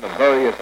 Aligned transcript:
the 0.00 0.08
various 0.10 0.54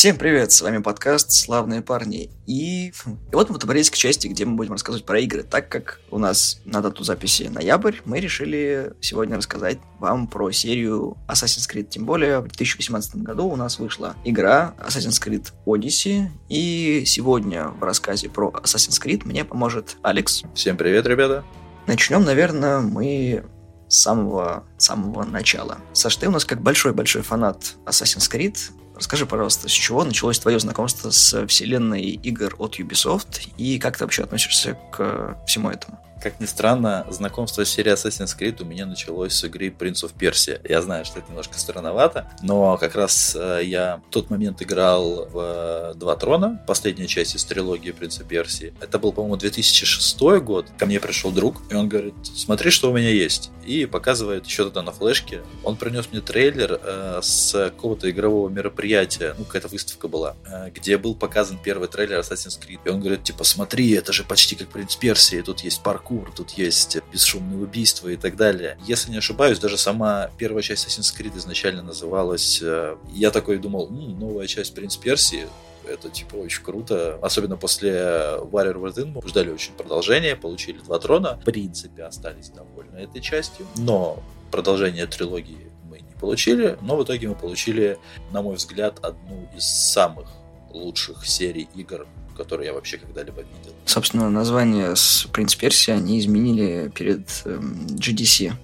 Всем 0.00 0.16
привет, 0.16 0.50
с 0.50 0.62
вами 0.62 0.78
подкаст 0.78 1.30
«Славные 1.30 1.82
парни». 1.82 2.30
И, 2.46 2.86
и 2.88 2.92
вот 3.34 3.50
мы 3.50 3.56
подобрались 3.56 3.90
к 3.90 3.96
части, 3.96 4.28
где 4.28 4.46
мы 4.46 4.56
будем 4.56 4.72
рассказывать 4.72 5.04
про 5.04 5.20
игры. 5.20 5.42
Так 5.42 5.68
как 5.68 6.00
у 6.10 6.16
нас 6.16 6.62
на 6.64 6.80
дату 6.80 7.04
записи 7.04 7.50
ноябрь, 7.52 7.96
мы 8.06 8.18
решили 8.18 8.94
сегодня 9.02 9.36
рассказать 9.36 9.76
вам 9.98 10.26
про 10.26 10.52
серию 10.52 11.18
Assassin's 11.28 11.70
Creed. 11.70 11.90
Тем 11.90 12.06
более 12.06 12.40
в 12.40 12.44
2018 12.44 13.16
году 13.16 13.46
у 13.48 13.56
нас 13.56 13.78
вышла 13.78 14.16
игра 14.24 14.74
Assassin's 14.78 15.22
Creed 15.22 15.52
Odyssey. 15.66 16.28
И 16.48 17.02
сегодня 17.04 17.68
в 17.68 17.82
рассказе 17.82 18.30
про 18.30 18.48
Assassin's 18.48 18.98
Creed 19.04 19.26
мне 19.26 19.44
поможет 19.44 19.98
Алекс. 20.00 20.44
Всем 20.54 20.78
привет, 20.78 21.06
ребята. 21.06 21.44
Начнем, 21.86 22.24
наверное, 22.24 22.80
мы 22.80 23.44
с 23.88 23.98
самого, 23.98 24.64
самого 24.78 25.24
начала. 25.24 25.76
Саш, 25.92 26.16
ты 26.16 26.28
у 26.28 26.30
нас 26.30 26.46
как 26.46 26.62
большой-большой 26.62 27.20
фанат 27.20 27.74
Assassin's 27.84 28.32
Creed. 28.32 28.56
Расскажи, 29.00 29.24
пожалуйста, 29.24 29.66
с 29.66 29.72
чего 29.72 30.04
началось 30.04 30.38
твое 30.38 30.60
знакомство 30.60 31.08
с 31.08 31.46
вселенной 31.46 32.02
игр 32.02 32.54
от 32.58 32.78
Ubisoft 32.78 33.48
и 33.56 33.78
как 33.78 33.96
ты 33.96 34.04
вообще 34.04 34.24
относишься 34.24 34.76
к 34.92 35.38
всему 35.46 35.70
этому? 35.70 35.98
Как 36.22 36.38
ни 36.38 36.44
странно, 36.44 37.06
знакомство 37.08 37.64
с 37.64 37.70
серией 37.70 37.94
Assassin's 37.94 38.38
Creed 38.38 38.60
у 38.60 38.66
меня 38.66 38.84
началось 38.84 39.32
с 39.32 39.42
игры 39.44 39.68
Prince 39.68 40.04
of 40.04 40.12
Persia. 40.18 40.60
Я 40.68 40.82
знаю, 40.82 41.06
что 41.06 41.18
это 41.18 41.30
немножко 41.30 41.58
странновато, 41.58 42.30
но 42.42 42.76
как 42.76 42.94
раз 42.94 43.34
э, 43.40 43.62
я 43.64 44.02
в 44.06 44.10
тот 44.10 44.28
момент 44.28 44.60
играл 44.60 45.26
в 45.30 45.94
Два 45.94 46.16
Трона, 46.16 46.62
последняя 46.66 47.06
часть 47.06 47.36
из 47.36 47.44
трилогии 47.44 47.92
Принца 47.92 48.22
Персии. 48.22 48.74
Это 48.82 48.98
был, 48.98 49.12
по-моему, 49.12 49.38
2006 49.38 50.20
год. 50.42 50.66
Ко 50.76 50.84
мне 50.84 51.00
пришел 51.00 51.30
друг, 51.30 51.62
и 51.70 51.74
он 51.74 51.88
говорит, 51.88 52.14
смотри, 52.22 52.70
что 52.70 52.90
у 52.90 52.94
меня 52.94 53.08
есть. 53.08 53.50
И 53.64 53.86
показывает 53.86 54.46
еще 54.46 54.64
тогда 54.64 54.82
на 54.82 54.92
флешке. 54.92 55.42
Он 55.62 55.76
принес 55.76 56.08
мне 56.10 56.20
трейлер 56.20 56.80
э, 56.82 57.20
с 57.22 57.52
какого-то 57.70 58.10
игрового 58.10 58.48
мероприятия, 58.48 59.34
ну, 59.38 59.44
какая-то 59.44 59.68
выставка 59.68 60.08
была, 60.08 60.36
э, 60.46 60.70
где 60.74 60.98
был 60.98 61.14
показан 61.14 61.58
первый 61.62 61.88
трейлер 61.88 62.18
Assassin's 62.18 62.58
Creed. 62.60 62.80
И 62.84 62.88
он 62.88 63.00
говорит, 63.00 63.22
типа, 63.22 63.44
смотри, 63.44 63.92
это 63.92 64.12
же 64.12 64.24
почти 64.24 64.56
как 64.56 64.68
Принц 64.68 64.96
Персии, 64.96 65.40
тут 65.40 65.60
есть 65.60 65.82
парк 65.82 66.00
паркур, 66.00 66.32
тут 66.34 66.50
есть 66.52 66.98
бесшумные 67.12 67.62
убийства 67.62 68.08
и 68.08 68.16
так 68.16 68.36
далее. 68.36 68.78
Если 68.86 69.10
не 69.10 69.18
ошибаюсь, 69.18 69.58
даже 69.58 69.76
сама 69.76 70.30
первая 70.38 70.62
часть 70.62 70.86
Assassin's 70.86 71.14
Creed 71.16 71.36
изначально 71.36 71.82
называлась... 71.82 72.60
Э, 72.62 72.96
я 73.12 73.30
такой 73.30 73.58
думал, 73.58 73.88
М, 73.88 74.18
новая 74.18 74.46
часть 74.46 74.74
Принц 74.74 74.96
Персии, 74.96 75.46
это 75.88 76.08
типа 76.08 76.36
очень 76.36 76.62
круто. 76.62 77.18
Особенно 77.22 77.56
после 77.56 77.90
Warrior 77.90 78.74
Within 78.74 79.12
мы 79.14 79.28
ждали 79.28 79.50
очень 79.50 79.72
продолжения, 79.72 80.36
получили 80.36 80.78
два 80.78 80.98
трона. 80.98 81.38
В 81.40 81.44
принципе, 81.44 82.04
остались 82.04 82.50
довольны 82.50 82.98
этой 82.98 83.20
частью. 83.20 83.66
Но 83.76 84.22
продолжение 84.50 85.06
трилогии 85.06 85.70
мы 85.88 86.00
не 86.00 86.14
получили. 86.18 86.78
Но 86.82 86.96
в 86.96 87.04
итоге 87.04 87.28
мы 87.28 87.34
получили, 87.34 87.98
на 88.32 88.42
мой 88.42 88.56
взгляд, 88.56 88.98
одну 89.02 89.48
из 89.56 89.64
самых 89.64 90.28
лучших 90.70 91.26
серий 91.26 91.68
игр 91.74 92.06
который 92.36 92.64
я 92.64 92.72
вообще 92.72 92.96
когда-либо 92.96 93.42
видел. 93.42 93.74
Собственно, 93.84 94.30
название 94.30 94.96
с 94.96 95.28
Принц 95.30 95.54
Персия 95.54 95.96
они 95.96 96.18
изменили 96.18 96.88
перед 96.88 97.28
эм, 97.44 97.86
GDC. 97.86 98.54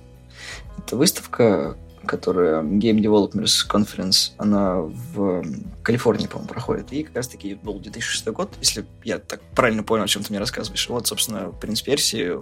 Это 0.78 0.97
выставка, 0.97 1.77
которая 2.07 2.62
Game 2.62 2.99
Developers 3.01 3.69
Conference, 3.69 4.33
она 4.39 4.81
в 4.81 5.45
Калифорнии, 5.83 6.27
по-моему, 6.27 6.48
проходит. 6.48 6.93
И 6.93 7.03
как 7.05 7.17
раз-таки 7.17 7.55
был 7.55 7.79
2006 7.79 8.27
год, 8.29 8.55
если 8.61 8.87
я 9.05 9.19
так 9.19 9.41
правильно 9.55 9.83
понял, 9.83 10.05
о 10.05 10.09
чем 10.09 10.23
ты 10.23 10.33
мне 10.33 10.39
рассказываешь. 10.39 10.89
Вот, 10.89 11.07
собственно, 11.07 11.51
Принц 11.61 11.83
Персии 11.83 12.39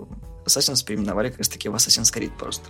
Assassin's 0.46 0.84
переименовали 0.84 1.30
как 1.30 1.38
раз-таки 1.38 1.68
в 1.68 1.74
Assassin's 1.74 2.14
Creed 2.14 2.32
просто. 2.38 2.68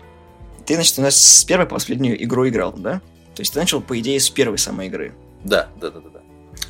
Ты, 0.64 0.74
значит, 0.74 0.98
у 0.98 1.02
нас 1.02 1.16
с 1.16 1.44
первой 1.44 1.66
по 1.66 1.74
последнюю 1.74 2.22
игру 2.24 2.48
играл, 2.48 2.72
да? 2.72 3.00
То 3.34 3.40
есть 3.40 3.52
ты 3.52 3.58
начал, 3.58 3.80
по 3.80 3.98
идее, 3.98 4.18
с 4.20 4.30
первой 4.30 4.58
самой 4.58 4.86
игры. 4.86 5.14
Да, 5.44 5.68
да, 5.80 5.90
да, 5.90 6.00
да. 6.00 6.08
да. 6.14 6.20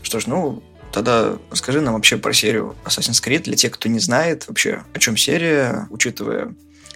Что 0.02 0.18
ж, 0.18 0.26
ну, 0.26 0.62
Тогда 0.94 1.38
расскажи 1.50 1.80
нам 1.80 1.94
вообще 1.94 2.18
про 2.18 2.32
серию 2.32 2.76
Assassin's 2.84 3.20
Creed 3.20 3.42
для 3.42 3.56
тех, 3.56 3.72
кто 3.72 3.88
не 3.88 3.98
знает 3.98 4.46
вообще, 4.46 4.84
о 4.92 5.00
чем 5.00 5.16
серия, 5.16 5.88
учитывая 5.90 6.54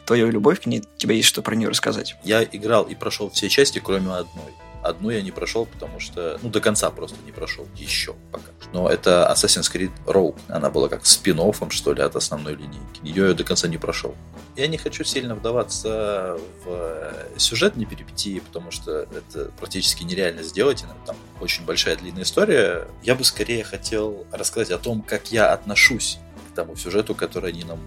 твою 0.08 0.30
любовь 0.30 0.62
к 0.62 0.66
ней, 0.66 0.82
тебе 0.96 1.16
есть 1.16 1.28
что 1.28 1.42
про 1.42 1.54
нее 1.54 1.68
рассказать. 1.68 2.16
Я 2.24 2.42
играл 2.42 2.84
и 2.84 2.94
прошел 2.94 3.28
все 3.28 3.50
части, 3.50 3.78
кроме 3.78 4.10
одной. 4.10 4.54
Одну 4.82 5.10
я 5.10 5.20
не 5.20 5.32
прошел, 5.32 5.66
потому 5.66 6.00
что, 6.00 6.38
ну, 6.40 6.48
до 6.48 6.62
конца 6.62 6.88
просто 6.88 7.18
не 7.26 7.32
прошел. 7.32 7.66
Еще 7.76 8.14
пока. 8.32 8.52
Но 8.72 8.88
это 8.88 9.30
Assassin's 9.30 9.70
Creed 9.70 9.90
Rogue. 10.06 10.38
Она 10.48 10.70
была 10.70 10.88
как 10.88 11.04
спин 11.04 11.38
что 11.68 11.92
ли, 11.92 12.00
от 12.00 12.16
основной 12.16 12.54
линейки. 12.54 13.00
Ее 13.02 13.28
я 13.28 13.34
до 13.34 13.44
конца 13.44 13.68
не 13.68 13.76
прошел. 13.76 14.14
Я 14.56 14.66
не 14.66 14.78
хочу 14.78 15.04
сильно 15.04 15.34
вдаваться 15.34 16.38
в 16.64 17.12
сюжетные 17.36 17.86
перипетии, 17.86 18.38
потому 18.38 18.70
что 18.70 19.06
это 19.14 19.50
практически 19.58 20.04
нереально 20.04 20.42
сделать. 20.42 20.84
Там 21.04 21.16
очень 21.40 21.66
большая 21.66 21.96
длинная 21.96 22.22
история. 22.22 22.88
Я 23.02 23.14
бы 23.14 23.24
скорее 23.24 23.62
хотел 23.62 24.26
рассказать 24.32 24.70
о 24.70 24.78
том, 24.78 25.02
как 25.02 25.30
я 25.32 25.52
отношусь 25.52 26.18
к 26.50 26.54
тому 26.54 26.76
сюжету, 26.76 27.14
который 27.14 27.50
они 27.50 27.64
нам 27.64 27.80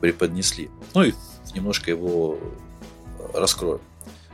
преподнесли. 0.00 0.70
Ну 0.94 1.02
и 1.02 1.12
немножко 1.58 1.90
его 1.90 2.38
раскрою. 3.34 3.80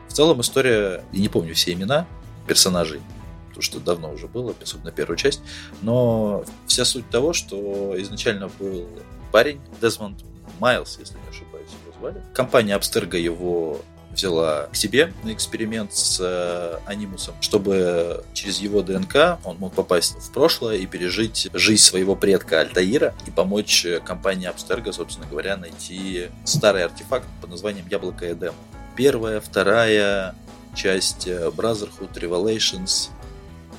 В 0.09 0.13
целом 0.13 0.41
история, 0.41 1.05
я 1.13 1.21
не 1.21 1.29
помню 1.29 1.55
все 1.55 1.73
имена 1.73 2.07
персонажей, 2.47 3.01
потому 3.49 3.63
что 3.63 3.81
давно 3.81 4.13
уже 4.13 4.29
было, 4.29 4.55
особенно 4.63 4.93
первую 4.93 5.17
часть, 5.17 5.41
но 5.83 6.45
вся 6.67 6.85
суть 6.85 7.09
того, 7.11 7.33
что 7.33 7.95
изначально 8.01 8.49
был 8.59 8.89
парень, 9.33 9.61
Дезмонд 9.81 10.25
Майлз, 10.61 10.99
если 10.99 11.15
не 11.15 11.29
ошибаюсь, 11.29 11.71
его 11.85 11.99
звали. 11.99 12.23
Компания 12.35 12.75
Абстерго 12.75 13.17
его 13.17 13.81
взяла 14.15 14.69
к 14.73 14.77
себе 14.77 15.13
на 15.23 15.33
эксперимент 15.33 15.95
с 15.95 16.19
э, 16.21 16.79
анимусом, 16.87 17.35
чтобы 17.41 18.25
через 18.33 18.59
его 18.59 18.83
ДНК 18.83 19.39
он 19.45 19.59
мог 19.59 19.75
попасть 19.75 20.17
в 20.17 20.33
прошлое 20.33 20.77
и 20.77 20.87
пережить 20.87 21.49
жизнь 21.53 21.83
своего 21.83 22.17
предка 22.17 22.61
Альтаира 22.61 23.15
и 23.27 23.31
помочь 23.31 23.87
компании 24.05 24.47
Абстерго, 24.47 24.93
собственно 24.93 25.27
говоря, 25.27 25.57
найти 25.57 26.29
старый 26.45 26.85
артефакт 26.85 27.27
под 27.41 27.51
названием 27.51 27.87
Яблоко 27.89 28.33
Эдема 28.33 28.55
первая, 28.97 29.41
вторая 29.41 30.35
часть 30.75 31.27
э, 31.27 31.51
Brotherhood 31.51 32.15
Revelations 32.15 33.11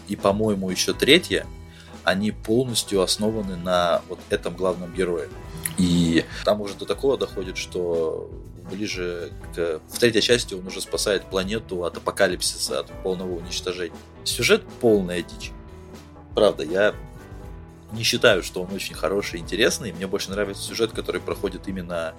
и, 0.07 0.15
по-моему, 0.15 0.69
еще 0.69 0.93
третья, 0.93 1.45
они 2.03 2.31
полностью 2.31 3.01
основаны 3.01 3.55
на 3.55 4.01
вот 4.07 4.19
этом 4.29 4.55
главном 4.55 4.93
герое. 4.93 5.27
И 5.77 6.23
там 6.43 6.61
уже 6.61 6.75
до 6.75 6.85
такого 6.85 7.17
доходит, 7.17 7.57
что 7.57 8.29
ближе 8.69 9.31
к... 9.53 9.81
В 9.87 9.99
третьей 9.99 10.21
части 10.21 10.53
он 10.53 10.65
уже 10.67 10.81
спасает 10.81 11.25
планету 11.25 11.83
от 11.83 11.97
апокалипсиса, 11.97 12.79
от 12.79 12.91
полного 13.03 13.33
уничтожения. 13.33 13.95
Сюжет 14.23 14.63
полная 14.81 15.21
дичь. 15.21 15.51
Правда, 16.33 16.63
я 16.63 16.93
не 17.91 18.03
считаю, 18.03 18.43
что 18.43 18.63
он 18.63 18.73
очень 18.73 18.95
хороший 18.95 19.39
и 19.39 19.41
интересный. 19.41 19.93
Мне 19.93 20.07
больше 20.07 20.31
нравится 20.31 20.63
сюжет, 20.63 20.91
который 20.91 21.21
проходит 21.21 21.67
именно 21.67 22.13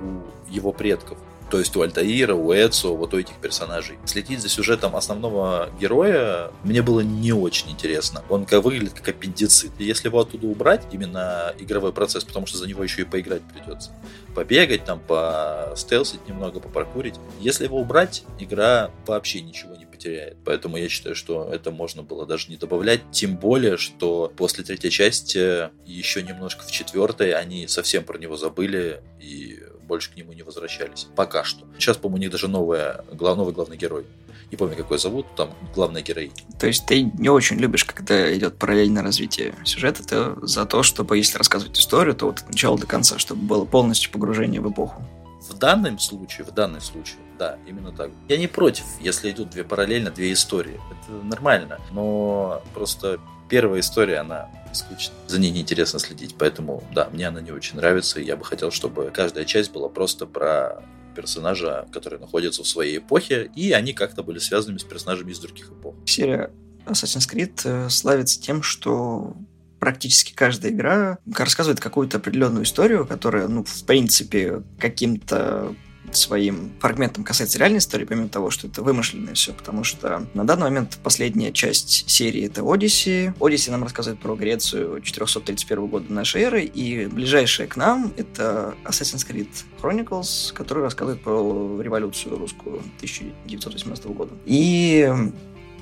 у 0.00 0.22
его 0.50 0.72
предков. 0.72 1.18
То 1.50 1.58
есть 1.58 1.74
у 1.76 1.82
Альтаира, 1.82 2.34
у 2.34 2.52
Эцо, 2.52 2.94
вот 2.94 3.12
у 3.12 3.18
этих 3.18 3.34
персонажей. 3.36 3.98
Следить 4.04 4.40
за 4.40 4.48
сюжетом 4.48 4.94
основного 4.94 5.68
героя 5.80 6.52
мне 6.62 6.80
было 6.80 7.00
не 7.00 7.32
очень 7.32 7.70
интересно. 7.70 8.22
Он 8.28 8.46
как 8.46 8.62
выглядит 8.62 8.92
как 8.94 9.08
аппендицит. 9.08 9.72
И 9.78 9.84
если 9.84 10.08
его 10.08 10.20
оттуда 10.20 10.46
убрать, 10.46 10.86
именно 10.92 11.52
игровой 11.58 11.92
процесс, 11.92 12.24
потому 12.24 12.46
что 12.46 12.58
за 12.58 12.68
него 12.68 12.84
еще 12.84 13.02
и 13.02 13.04
поиграть 13.04 13.42
придется. 13.42 13.90
Побегать 14.34 14.84
там, 14.84 15.00
постелсить 15.00 16.26
немного, 16.28 16.60
попаркурить. 16.60 17.16
Если 17.40 17.64
его 17.64 17.80
убрать, 17.80 18.22
игра 18.38 18.92
вообще 19.06 19.40
ничего 19.40 19.74
не 19.74 19.86
потеряет. 19.86 20.36
Поэтому 20.44 20.76
я 20.76 20.88
считаю, 20.88 21.16
что 21.16 21.50
это 21.52 21.72
можно 21.72 22.04
было 22.04 22.26
даже 22.26 22.48
не 22.48 22.56
добавлять. 22.56 23.00
Тем 23.10 23.36
более, 23.36 23.76
что 23.76 24.32
после 24.36 24.62
третьей 24.62 24.90
части, 24.90 25.68
еще 25.84 26.22
немножко 26.22 26.64
в 26.64 26.70
четвертой, 26.70 27.32
они 27.32 27.66
совсем 27.66 28.04
про 28.04 28.18
него 28.18 28.36
забыли 28.36 29.02
и 29.18 29.58
больше 29.90 30.12
к 30.12 30.16
нему 30.16 30.32
не 30.32 30.44
возвращались. 30.44 31.08
Пока 31.16 31.42
что. 31.42 31.66
Сейчас, 31.76 31.96
по-моему, 31.96 32.16
у 32.16 32.20
них 32.20 32.30
даже 32.30 32.46
новая, 32.46 33.04
новый 33.10 33.52
главный 33.52 33.76
герой. 33.76 34.06
Не 34.52 34.56
помню, 34.56 34.76
какой 34.76 34.98
зовут, 34.98 35.26
там 35.34 35.50
главная 35.74 36.00
героиня. 36.00 36.32
То 36.60 36.68
есть 36.68 36.86
ты 36.86 37.02
не 37.02 37.28
очень 37.28 37.56
любишь, 37.56 37.84
когда 37.84 38.32
идет 38.36 38.56
параллельное 38.56 39.02
развитие 39.02 39.52
сюжета, 39.64 40.06
ты 40.06 40.46
за 40.46 40.64
то, 40.64 40.84
чтобы, 40.84 41.16
если 41.16 41.38
рассказывать 41.38 41.76
историю, 41.76 42.14
то 42.14 42.26
вот 42.26 42.38
от 42.38 42.48
начала 42.48 42.78
до 42.78 42.86
конца, 42.86 43.18
чтобы 43.18 43.42
было 43.42 43.64
полностью 43.64 44.12
погружение 44.12 44.60
в 44.60 44.70
эпоху. 44.70 45.02
В 45.48 45.58
данном 45.58 45.98
случае, 45.98 46.46
в 46.46 46.52
данном 46.52 46.80
случае, 46.80 47.18
да, 47.36 47.58
именно 47.66 47.90
так. 47.90 48.10
Я 48.28 48.36
не 48.36 48.46
против, 48.46 48.84
если 49.00 49.32
идут 49.32 49.50
две 49.50 49.64
параллельно, 49.64 50.12
две 50.12 50.32
истории. 50.32 50.80
Это 50.92 51.24
нормально. 51.24 51.80
Но 51.90 52.62
просто 52.74 53.18
первая 53.50 53.80
история, 53.80 54.18
она 54.18 54.48
скучно. 54.72 55.12
За 55.26 55.38
ней 55.38 55.50
неинтересно 55.50 55.98
следить. 55.98 56.36
Поэтому, 56.38 56.82
да, 56.94 57.10
мне 57.12 57.28
она 57.28 57.40
не 57.40 57.50
очень 57.50 57.76
нравится. 57.76 58.20
И 58.20 58.24
я 58.24 58.36
бы 58.36 58.44
хотел, 58.44 58.70
чтобы 58.70 59.10
каждая 59.12 59.44
часть 59.44 59.72
была 59.72 59.88
просто 59.88 60.26
про 60.26 60.82
персонажа, 61.14 61.86
который 61.92 62.18
находится 62.20 62.62
в 62.62 62.68
своей 62.68 62.98
эпохе, 62.98 63.50
и 63.56 63.72
они 63.72 63.92
как-то 63.92 64.22
были 64.22 64.38
связаны 64.38 64.78
с 64.78 64.84
персонажами 64.84 65.32
из 65.32 65.40
других 65.40 65.70
эпох. 65.70 65.96
Серия 66.06 66.50
Assassin's 66.86 67.28
Creed 67.28 67.60
э, 67.64 67.90
славится 67.90 68.40
тем, 68.40 68.62
что 68.62 69.36
практически 69.80 70.32
каждая 70.32 70.70
игра 70.70 71.18
рассказывает 71.36 71.80
какую-то 71.80 72.18
определенную 72.18 72.64
историю, 72.64 73.06
которая, 73.06 73.48
ну, 73.48 73.64
в 73.64 73.84
принципе, 73.84 74.62
каким-то 74.78 75.74
своим 76.16 76.72
фрагментом 76.80 77.24
касается 77.24 77.58
реальной 77.58 77.78
истории, 77.78 78.04
помимо 78.04 78.28
того, 78.28 78.50
что 78.50 78.66
это 78.66 78.82
вымышленное 78.82 79.34
все, 79.34 79.52
потому 79.52 79.84
что 79.84 80.26
на 80.34 80.44
данный 80.44 80.64
момент 80.64 80.98
последняя 81.02 81.52
часть 81.52 82.08
серии 82.10 82.46
это 82.46 82.62
Одиссе. 82.62 83.34
Одиссе 83.40 83.70
нам 83.70 83.82
рассказывает 83.82 84.20
про 84.20 84.34
Грецию 84.34 85.00
431 85.00 85.86
года 85.86 86.12
нашей 86.12 86.42
эры, 86.42 86.64
и 86.64 87.06
ближайшая 87.06 87.66
к 87.66 87.76
нам 87.76 88.12
это 88.16 88.74
Assassin's 88.84 89.26
Creed 89.28 89.48
Chronicles, 89.80 90.52
который 90.52 90.82
рассказывает 90.82 91.22
про 91.22 91.80
революцию 91.80 92.38
русскую 92.38 92.76
1918 92.98 94.06
года. 94.06 94.32
И 94.46 95.12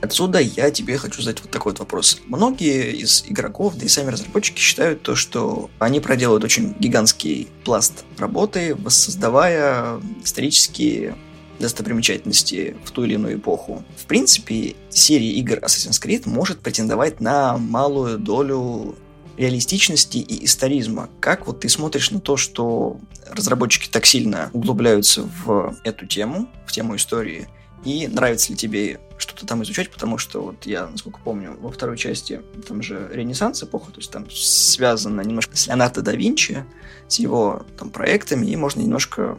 Отсюда 0.00 0.38
я 0.38 0.70
тебе 0.70 0.96
хочу 0.96 1.22
задать 1.22 1.42
вот 1.42 1.50
такой 1.50 1.72
вот 1.72 1.80
вопрос. 1.80 2.20
Многие 2.26 2.92
из 2.92 3.24
игроков, 3.26 3.76
да 3.76 3.86
и 3.86 3.88
сами 3.88 4.10
разработчики 4.10 4.60
считают 4.60 5.02
то, 5.02 5.14
что 5.14 5.70
они 5.78 6.00
проделают 6.00 6.44
очень 6.44 6.74
гигантский 6.78 7.48
пласт 7.64 8.04
работы, 8.16 8.74
воссоздавая 8.74 10.00
исторические 10.22 11.16
достопримечательности 11.58 12.76
в 12.84 12.90
ту 12.92 13.04
или 13.04 13.14
иную 13.14 13.38
эпоху. 13.38 13.82
В 13.96 14.06
принципе, 14.06 14.76
серия 14.90 15.32
игр 15.32 15.58
Assassin's 15.58 16.00
Creed 16.00 16.28
может 16.28 16.60
претендовать 16.60 17.20
на 17.20 17.58
малую 17.58 18.18
долю 18.18 18.96
реалистичности 19.36 20.18
и 20.18 20.44
историзма. 20.44 21.08
Как 21.20 21.46
вот 21.46 21.60
ты 21.60 21.68
смотришь 21.68 22.10
на 22.10 22.20
то, 22.20 22.36
что 22.36 22.98
разработчики 23.30 23.88
так 23.88 24.06
сильно 24.06 24.50
углубляются 24.52 25.28
в 25.44 25.76
эту 25.84 26.06
тему, 26.06 26.48
в 26.66 26.72
тему 26.72 26.96
истории, 26.96 27.48
и 27.84 28.08
нравится 28.08 28.52
ли 28.52 28.56
тебе 28.56 29.00
что-то 29.18 29.46
там 29.46 29.62
изучать, 29.62 29.90
потому 29.90 30.18
что 30.18 30.42
вот 30.42 30.66
я, 30.66 30.86
насколько 30.86 31.20
помню, 31.22 31.56
во 31.60 31.70
второй 31.70 31.98
части 31.98 32.40
там 32.66 32.82
же 32.82 33.08
Ренессанс 33.12 33.62
эпоха, 33.62 33.92
то 33.92 33.98
есть 33.98 34.10
там 34.10 34.30
связано 34.30 35.20
немножко 35.20 35.56
с 35.56 35.66
Леонардо 35.66 36.02
да 36.02 36.12
Винчи, 36.12 36.64
с 37.08 37.18
его 37.18 37.66
там 37.78 37.90
проектами, 37.90 38.46
и 38.46 38.56
можно 38.56 38.80
немножко 38.80 39.38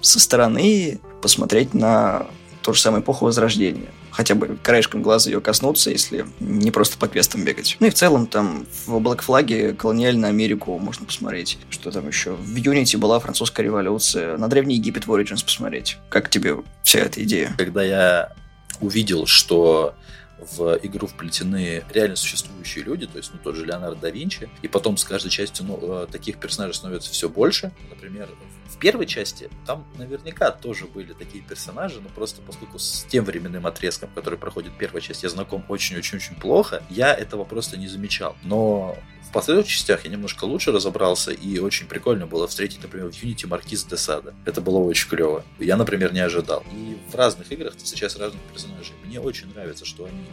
со 0.00 0.18
стороны 0.18 1.00
посмотреть 1.22 1.74
на 1.74 2.26
ту 2.62 2.74
же 2.74 2.80
самую 2.80 3.02
эпоху 3.02 3.24
Возрождения. 3.24 3.88
Хотя 4.10 4.34
бы 4.34 4.58
краешком 4.62 5.02
глаза 5.02 5.30
ее 5.30 5.40
коснуться, 5.40 5.90
если 5.90 6.26
не 6.40 6.70
просто 6.70 6.98
по 6.98 7.06
квестам 7.06 7.44
бегать. 7.44 7.76
Ну 7.80 7.86
и 7.86 7.90
в 7.90 7.94
целом 7.94 8.26
там 8.26 8.66
в 8.86 8.96
Black 8.96 9.24
Flag 9.24 9.74
колониальную 9.74 10.28
Америку 10.28 10.78
можно 10.78 11.06
посмотреть. 11.06 11.58
Что 11.70 11.90
там 11.90 12.08
еще? 12.08 12.32
В 12.32 12.56
Unity 12.56 12.98
была 12.98 13.20
французская 13.20 13.62
революция. 13.62 14.36
На 14.36 14.48
Древний 14.48 14.74
Египет 14.74 15.06
в 15.06 15.12
Origins 15.12 15.44
посмотреть. 15.44 15.98
Как 16.08 16.28
тебе 16.28 16.56
вся 16.82 16.98
эта 17.00 17.22
идея? 17.22 17.54
Когда 17.56 17.82
я 17.82 18.32
увидел, 18.80 19.26
что 19.26 19.94
в 20.40 20.78
игру 20.82 21.06
вплетены 21.06 21.84
реально 21.92 22.16
существующие 22.16 22.84
люди, 22.84 23.06
то 23.06 23.18
есть 23.18 23.30
ну, 23.32 23.40
тот 23.42 23.56
же 23.56 23.66
Леонардо 23.66 24.00
да 24.00 24.10
Винчи, 24.10 24.48
и 24.62 24.68
потом 24.68 24.96
с 24.96 25.04
каждой 25.04 25.28
частью 25.30 25.66
ну, 25.66 25.78
э, 25.82 26.06
таких 26.10 26.38
персонажей 26.38 26.74
становится 26.74 27.10
все 27.10 27.28
больше. 27.28 27.72
Например, 27.90 28.28
в 28.68 28.78
первой 28.78 29.06
части 29.06 29.50
там 29.66 29.84
наверняка 29.98 30.50
тоже 30.50 30.86
были 30.86 31.12
такие 31.12 31.44
персонажи, 31.44 32.00
но 32.00 32.08
просто 32.08 32.40
поскольку 32.42 32.78
с 32.78 33.04
тем 33.04 33.24
временным 33.24 33.66
отрезком, 33.66 34.08
который 34.14 34.38
проходит 34.38 34.72
первая 34.78 35.02
часть, 35.02 35.22
я 35.22 35.28
знаком 35.28 35.64
очень-очень-очень 35.68 36.36
плохо, 36.36 36.82
я 36.88 37.12
этого 37.12 37.44
просто 37.44 37.76
не 37.76 37.88
замечал. 37.88 38.36
Но 38.42 38.96
в 39.30 39.32
последующих 39.32 39.76
частях 39.76 40.04
я 40.04 40.10
немножко 40.10 40.44
лучше 40.44 40.72
разобрался, 40.72 41.30
и 41.30 41.60
очень 41.60 41.86
прикольно 41.86 42.26
было 42.26 42.48
встретить, 42.48 42.82
например, 42.82 43.12
в 43.12 43.22
Unity 43.22 43.46
Маркиз 43.46 43.84
де 43.84 43.96
Сада. 43.96 44.34
Это 44.44 44.60
было 44.60 44.78
очень 44.78 45.08
клево. 45.08 45.44
Я, 45.60 45.76
например, 45.76 46.12
не 46.12 46.18
ожидал. 46.18 46.64
И 46.72 46.98
в 47.08 47.14
разных 47.14 47.52
играх 47.52 47.76
ты 47.76 47.86
сейчас 47.86 48.16
разных 48.16 48.42
персонажей. 48.52 48.92
Мне 49.04 49.20
очень 49.20 49.46
нравится, 49.54 49.84
что 49.84 50.04
они 50.06 50.24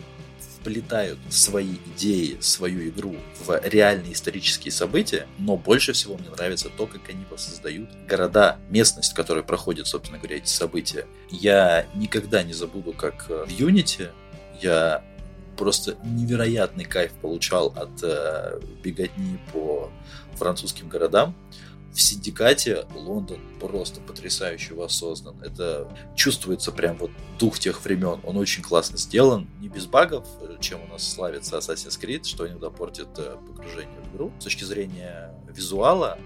вплетают 0.60 1.20
свои 1.30 1.76
идеи, 1.96 2.38
свою 2.42 2.90
игру 2.90 3.16
в 3.46 3.62
реальные 3.64 4.14
исторические 4.14 4.72
события, 4.72 5.28
но 5.38 5.58
больше 5.58 5.94
всего 5.94 6.18
мне 6.18 6.32
нравится 6.32 6.70
то, 6.76 6.88
как 6.88 7.08
они 7.10 7.24
воссоздают 7.30 7.90
города, 8.08 8.58
местность, 8.72 9.12
в 9.12 9.16
которой 9.16 9.44
проходят, 9.44 9.86
собственно 9.86 10.18
говоря, 10.18 10.38
эти 10.38 10.50
события. 10.50 11.06
Я 11.30 11.86
никогда 11.94 12.42
не 12.42 12.54
забуду, 12.54 12.94
как 12.94 13.30
в 13.30 13.48
Unity 13.48 14.10
я 14.60 15.04
просто 15.58 15.98
невероятный 16.04 16.86
кайф 16.86 17.12
получал 17.14 17.74
от 17.76 18.02
э, 18.04 18.60
беготни 18.84 19.40
по 19.52 19.90
французским 20.36 20.88
городам. 20.88 21.36
В 21.92 22.02
синдикате 22.02 22.86
Лондон 22.94 23.40
просто 23.60 24.00
потрясающе 24.02 24.76
воссоздан. 24.76 25.36
Это 25.42 25.92
чувствуется 26.16 26.72
прям 26.72 26.98
вот 26.98 27.10
дух 27.40 27.58
тех 27.58 27.84
времен. 27.84 28.20
Он 28.24 28.38
очень 28.38 28.62
классно 28.62 28.98
сделан, 28.98 29.48
не 29.60 29.68
без 29.68 29.88
багов, 29.88 30.28
чем 30.60 30.80
у 30.84 30.88
нас 30.94 31.12
славится 31.12 31.58
Assassin's 31.58 32.00
Creed, 32.00 32.26
что 32.26 32.48
иногда 32.48 32.70
портит 32.70 33.08
э, 33.18 33.36
погружение 33.48 34.00
в 34.02 34.16
игру. 34.16 34.32
С 34.40 34.44
точки 34.44 34.64
зрения 34.64 35.34
визуала, 35.50 36.20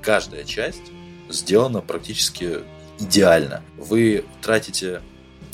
каждая 0.00 0.44
часть 0.44 0.90
сделана 1.28 1.82
практически 1.82 2.60
идеально. 2.98 3.62
Вы 3.76 4.24
тратите 4.40 5.02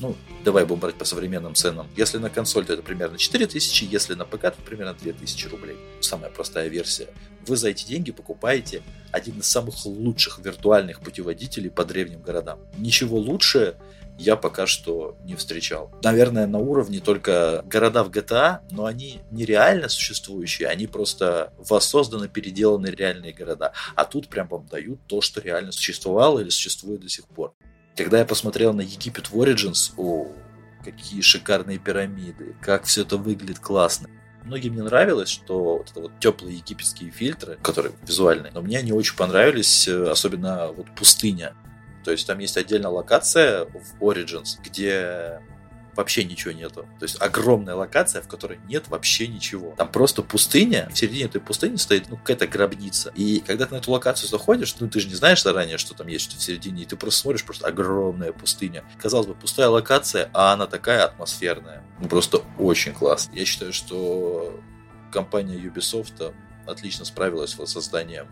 ну, 0.01 0.17
давай 0.45 0.65
будем 0.65 0.81
брать 0.81 0.97
по 0.97 1.05
современным 1.05 1.55
ценам. 1.55 1.89
Если 1.97 2.19
на 2.19 2.31
консоль, 2.31 2.65
то 2.65 2.73
это 2.73 2.83
примерно 2.83 3.19
4000, 3.19 3.85
если 3.85 4.15
на 4.15 4.25
ПК, 4.25 4.43
то 4.43 4.57
примерно 4.65 4.95
2000 4.95 5.49
рублей. 5.49 5.77
Самая 6.01 6.31
простая 6.31 6.69
версия. 6.69 7.09
Вы 7.47 7.57
за 7.57 7.71
эти 7.71 7.87
деньги 7.87 8.11
покупаете 8.11 8.83
один 9.13 9.39
из 9.39 9.47
самых 9.47 9.87
лучших 9.87 10.39
виртуальных 10.39 11.01
путеводителей 11.01 11.71
по 11.71 11.85
древним 11.85 12.21
городам. 12.23 12.59
Ничего 12.77 13.19
лучше 13.19 13.77
я 14.19 14.37
пока 14.37 14.67
что 14.67 15.17
не 15.25 15.35
встречал. 15.35 15.93
Наверное, 16.03 16.47
на 16.47 16.59
уровне 16.59 17.01
только 17.01 17.63
города 17.67 18.03
в 18.03 18.11
GTA, 18.11 18.61
но 18.71 18.87
они 18.87 19.21
нереально 19.31 19.89
существующие, 19.89 20.69
они 20.69 20.87
просто 20.87 21.53
воссозданы, 21.59 22.29
переделаны 22.29 22.87
реальные 22.87 23.33
города. 23.33 23.73
А 23.95 24.05
тут 24.05 24.29
прям 24.29 24.49
вам 24.49 24.67
дают 24.67 25.01
то, 25.07 25.21
что 25.21 25.41
реально 25.41 25.73
существовало 25.73 26.41
или 26.41 26.49
существует 26.49 27.01
до 27.01 27.09
сих 27.09 27.27
пор. 27.27 27.55
Когда 27.97 28.19
я 28.19 28.27
посмотрел 28.27 28.75
на 28.75 28.83
Египет 28.83 29.31
в 29.31 29.41
Origins, 29.41 29.93
о, 29.97 30.29
какие 30.85 31.23
шикарные 31.23 31.79
пирамиды, 31.79 32.55
как 32.61 32.85
все 32.85 33.03
это 33.03 33.17
выглядит 33.17 33.59
классно. 33.59 34.09
Многим 34.45 34.77
не 34.77 34.83
нравилось, 34.83 35.31
что 35.31 35.79
вот 35.79 35.91
это 35.91 36.01
вот 36.03 36.13
теплые 36.21 36.59
египетские 36.59 37.11
фильтры, 37.11 37.59
которые 37.63 37.95
визуальные, 38.07 38.53
но 38.53 38.61
мне 38.61 38.79
они 38.79 38.93
очень 38.93 39.17
понравились, 39.17 39.89
э, 39.89 40.09
особенно 40.09 40.69
вот 40.69 40.87
пустыня. 40.95 41.55
То 42.05 42.13
есть 42.13 42.27
там 42.27 42.39
есть 42.39 42.57
отдельная 42.57 42.91
локация 42.91 43.65
в 43.65 44.01
Origins, 44.01 44.59
где 44.63 45.41
вообще 45.97 46.25
ничего 46.25 46.53
нету. 46.53 46.87
То 46.99 47.05
есть 47.05 47.21
огромная 47.21 47.75
локация, 47.75 48.23
в 48.23 48.29
которой 48.29 48.59
нет 48.69 48.89
вообще 48.89 49.27
ничего. 49.27 49.75
Там 49.77 49.91
просто 49.91 50.23
пустыня, 50.23 50.89
в 50.93 50.99
середине 50.99 51.25
этой 51.25 51.41
пустыни 51.41 51.77
стоит 51.77 52.09
ну, 52.09 52.17
какая-то 52.17 52.47
гробница. 52.47 53.13
И 53.15 53.41
когда 53.41 53.67
ты 53.67 53.75
на 53.75 53.79
эту 53.79 53.91
локацию 53.91 54.29
заходишь, 54.29 54.75
ну 54.79 54.89
ты 54.89 55.01
же 55.01 55.09
не 55.09 55.15
знаешь 55.15 55.43
заранее, 55.43 55.79
что 55.79 55.95
там 55.95 56.07
есть 56.07 56.31
что 56.31 56.39
в 56.39 56.43
середине, 56.43 56.83
и 56.83 56.87
ты 56.87 56.97
просто 56.97 57.21
смотришь, 57.21 57.45
просто 57.45 57.67
огромная 57.67 58.33
пустыня. 58.33 58.85
Казалось 58.99 59.27
бы, 59.27 59.35
пустая 59.35 59.69
локация, 59.69 60.31
а 60.33 60.53
она 60.53 60.67
такая 60.67 61.05
атмосферная. 61.05 61.83
Ну 62.01 62.09
просто 62.09 62.43
очень 62.59 62.93
классно. 62.93 63.35
Я 63.35 63.45
считаю, 63.45 63.73
что 63.73 64.61
компания 65.11 65.57
Ubisoft 65.57 66.35
отлично 66.67 67.05
справилась 67.05 67.55
с 67.55 67.67
созданием 67.67 68.27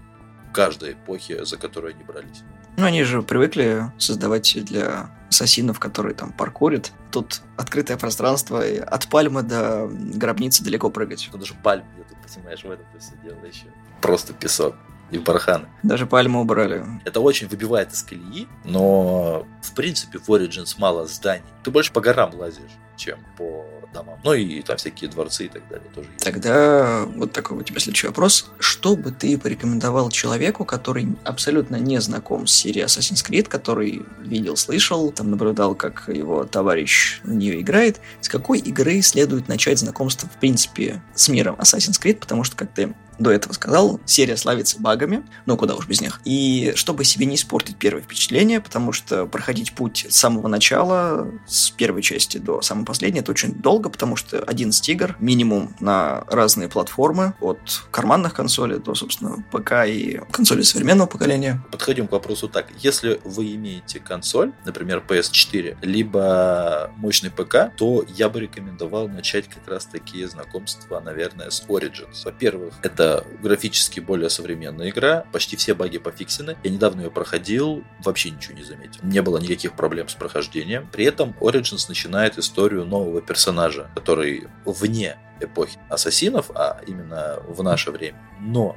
каждой 0.53 0.93
эпохи, 0.93 1.45
за 1.45 1.57
которую 1.57 1.95
они 1.95 2.05
брались. 2.05 2.43
Ну, 2.77 2.85
они 2.85 3.05
же 3.05 3.23
привыкли 3.23 3.91
создавать 3.99 4.57
для 4.65 5.11
ассасинов, 5.29 5.79
которые 5.79 6.15
там 6.15 6.33
паркурят. 6.33 6.93
Тут 7.11 7.43
открытое 7.57 7.97
пространство, 7.97 8.67
и 8.67 8.79
от 8.79 9.09
пальмы 9.09 9.43
до 9.43 9.89
гробницы 9.89 10.65
далеко 10.65 10.91
прыгать. 10.91 11.29
Тут 11.31 11.41
даже 11.41 11.55
пальмы, 11.55 11.87
ты 12.09 12.17
понимаешь, 12.35 12.63
в 12.63 12.71
этом 12.71 12.87
все 12.99 13.13
дело 13.23 13.45
еще. 13.45 13.67
Просто 14.01 14.33
песок 14.33 14.75
и 15.15 15.19
барханы. 15.19 15.67
Даже 15.83 16.07
пальму 16.07 16.41
убрали. 16.41 16.85
Это 17.05 17.21
очень 17.21 17.47
выбивает 17.49 17.93
из 17.93 18.03
колеи, 18.03 18.49
но 18.65 19.47
в 19.63 19.73
принципе 19.75 20.19
в 20.19 20.29
Origins 20.29 20.75
мало 20.79 21.07
зданий. 21.07 21.45
Ты 21.63 21.71
больше 21.71 21.93
по 21.93 22.01
горам 22.01 22.35
лазишь, 22.35 22.73
чем 22.97 23.19
по 23.39 23.65
домам. 23.93 24.19
Ну 24.25 24.35
и 24.35 24.61
там 24.63 24.77
всякие 24.77 25.09
дворцы 25.09 25.47
и 25.47 25.49
так 25.49 25.67
далее 25.69 25.89
тоже 25.95 26.09
есть. 26.13 26.25
Тогда 26.25 27.05
вот 27.15 27.33
такой 27.33 27.59
у 27.59 27.63
тебя 27.63 27.79
следующий 27.79 28.09
вопрос. 28.09 28.51
Что 28.59 28.97
бы 28.97 29.13
ты 29.13 29.39
порекомендовал 29.39 30.11
человеку, 30.11 30.65
который 30.65 31.17
абсолютно 31.23 31.77
не 31.77 32.01
знаком 32.01 32.47
с 32.47 32.53
серией 32.53 32.87
Assassin's 32.87 33.25
Creed, 33.25 33.49
который 33.49 34.05
видел, 34.21 34.57
слышал, 34.57 35.13
там 35.13 35.31
наблюдал, 35.31 35.77
как 35.77 36.09
его 36.09 36.45
товарищ 36.45 37.21
в 37.23 37.33
нее 37.33 37.61
играет, 37.61 38.01
с 38.21 38.29
какой 38.29 38.59
игры 38.59 39.01
следует 39.03 39.47
начать 39.49 39.79
знакомство, 39.79 40.29
в 40.29 40.39
принципе, 40.41 41.03
с 41.15 41.29
миром 41.29 41.55
Assassin's 41.61 42.01
Creed, 42.03 42.17
потому 42.17 42.43
что, 42.43 42.57
как 42.57 42.73
ты 42.73 42.95
до 43.19 43.31
этого 43.31 43.53
сказал, 43.53 44.01
серия 44.05 44.37
славится 44.37 44.81
багами, 44.81 45.25
ну 45.47 45.57
куда 45.57 45.75
уж 45.75 45.87
без 45.87 46.01
них. 46.01 46.21
И 46.25 46.73
чтобы 46.77 47.05
себе 47.05 47.27
не 47.27 47.37
испортить 47.37 47.77
первое 47.77 48.03
впечатление, 48.03 48.61
потому 48.61 48.93
что 48.93 49.27
проходить 49.27 49.73
путь 49.73 50.07
с 50.09 50.17
самого 50.17 50.49
начала, 50.49 51.31
с 51.47 51.71
первой 51.71 52.03
части 52.03 52.39
до 52.39 52.63
самой 52.63 52.85
последней, 52.85 53.21
это 53.21 53.31
очень 53.31 53.55
долго, 53.55 53.89
потому 53.89 54.17
что 54.17 54.41
11 54.41 54.89
игр, 54.89 55.17
минимум 55.19 55.75
на 55.81 56.25
разные 56.29 56.69
платформы, 56.69 57.35
от 57.41 57.87
карманных 57.91 58.35
консолей 58.35 58.79
до, 58.79 58.95
собственно, 58.95 59.45
ПК 59.51 59.87
и 59.87 60.21
консоли 60.31 60.63
современного 60.63 61.07
поколения. 61.07 61.63
Подходим 61.71 62.07
к 62.09 62.13
вопросу 62.13 62.49
так. 62.49 62.67
Если 62.79 63.21
вы 63.25 63.55
имеете 63.55 64.01
консоль, 64.01 64.53
например, 64.65 65.03
PS4, 65.07 65.79
либо 65.83 66.91
мощный 66.97 67.31
ПК, 67.31 67.75
то 67.77 68.05
я 68.09 68.29
бы 68.29 68.41
рекомендовал 68.41 69.09
начать 69.09 69.49
как 69.49 69.69
раз 69.69 69.87
такие 69.87 70.29
знакомства, 70.29 71.01
наверное, 71.01 71.51
с 71.51 71.65
Origins. 71.69 72.25
Во-первых, 72.25 72.75
это 72.83 73.04
Это 73.05 73.27
графически 73.43 74.01
более 74.01 74.31
современная 74.31 74.89
игра, 74.89 75.27
почти 75.31 75.57
все 75.57 75.75
баги 75.75 75.99
пофиксены. 75.99 76.57
Я 76.63 76.71
недавно 76.71 77.03
ее 77.03 77.11
проходил, 77.11 77.85
вообще 78.03 78.31
ничего 78.31 78.57
не 78.57 78.65
заметил. 78.65 79.01
Не 79.03 79.21
было 79.21 79.37
никаких 79.37 79.77
проблем 79.77 80.09
с 80.09 80.15
прохождением. 80.15 80.89
При 80.91 81.05
этом 81.05 81.37
Origins 81.41 81.85
начинает 81.89 82.39
историю 82.39 82.87
нового 82.87 83.21
персонажа, 83.21 83.91
который 83.95 84.49
вне 84.65 85.19
эпохи 85.41 85.79
ассасинов, 85.91 86.51
а 86.55 86.81
именно 86.87 87.41
в 87.47 87.63
наше 87.63 87.91
время. 87.91 88.19
Но 88.41 88.75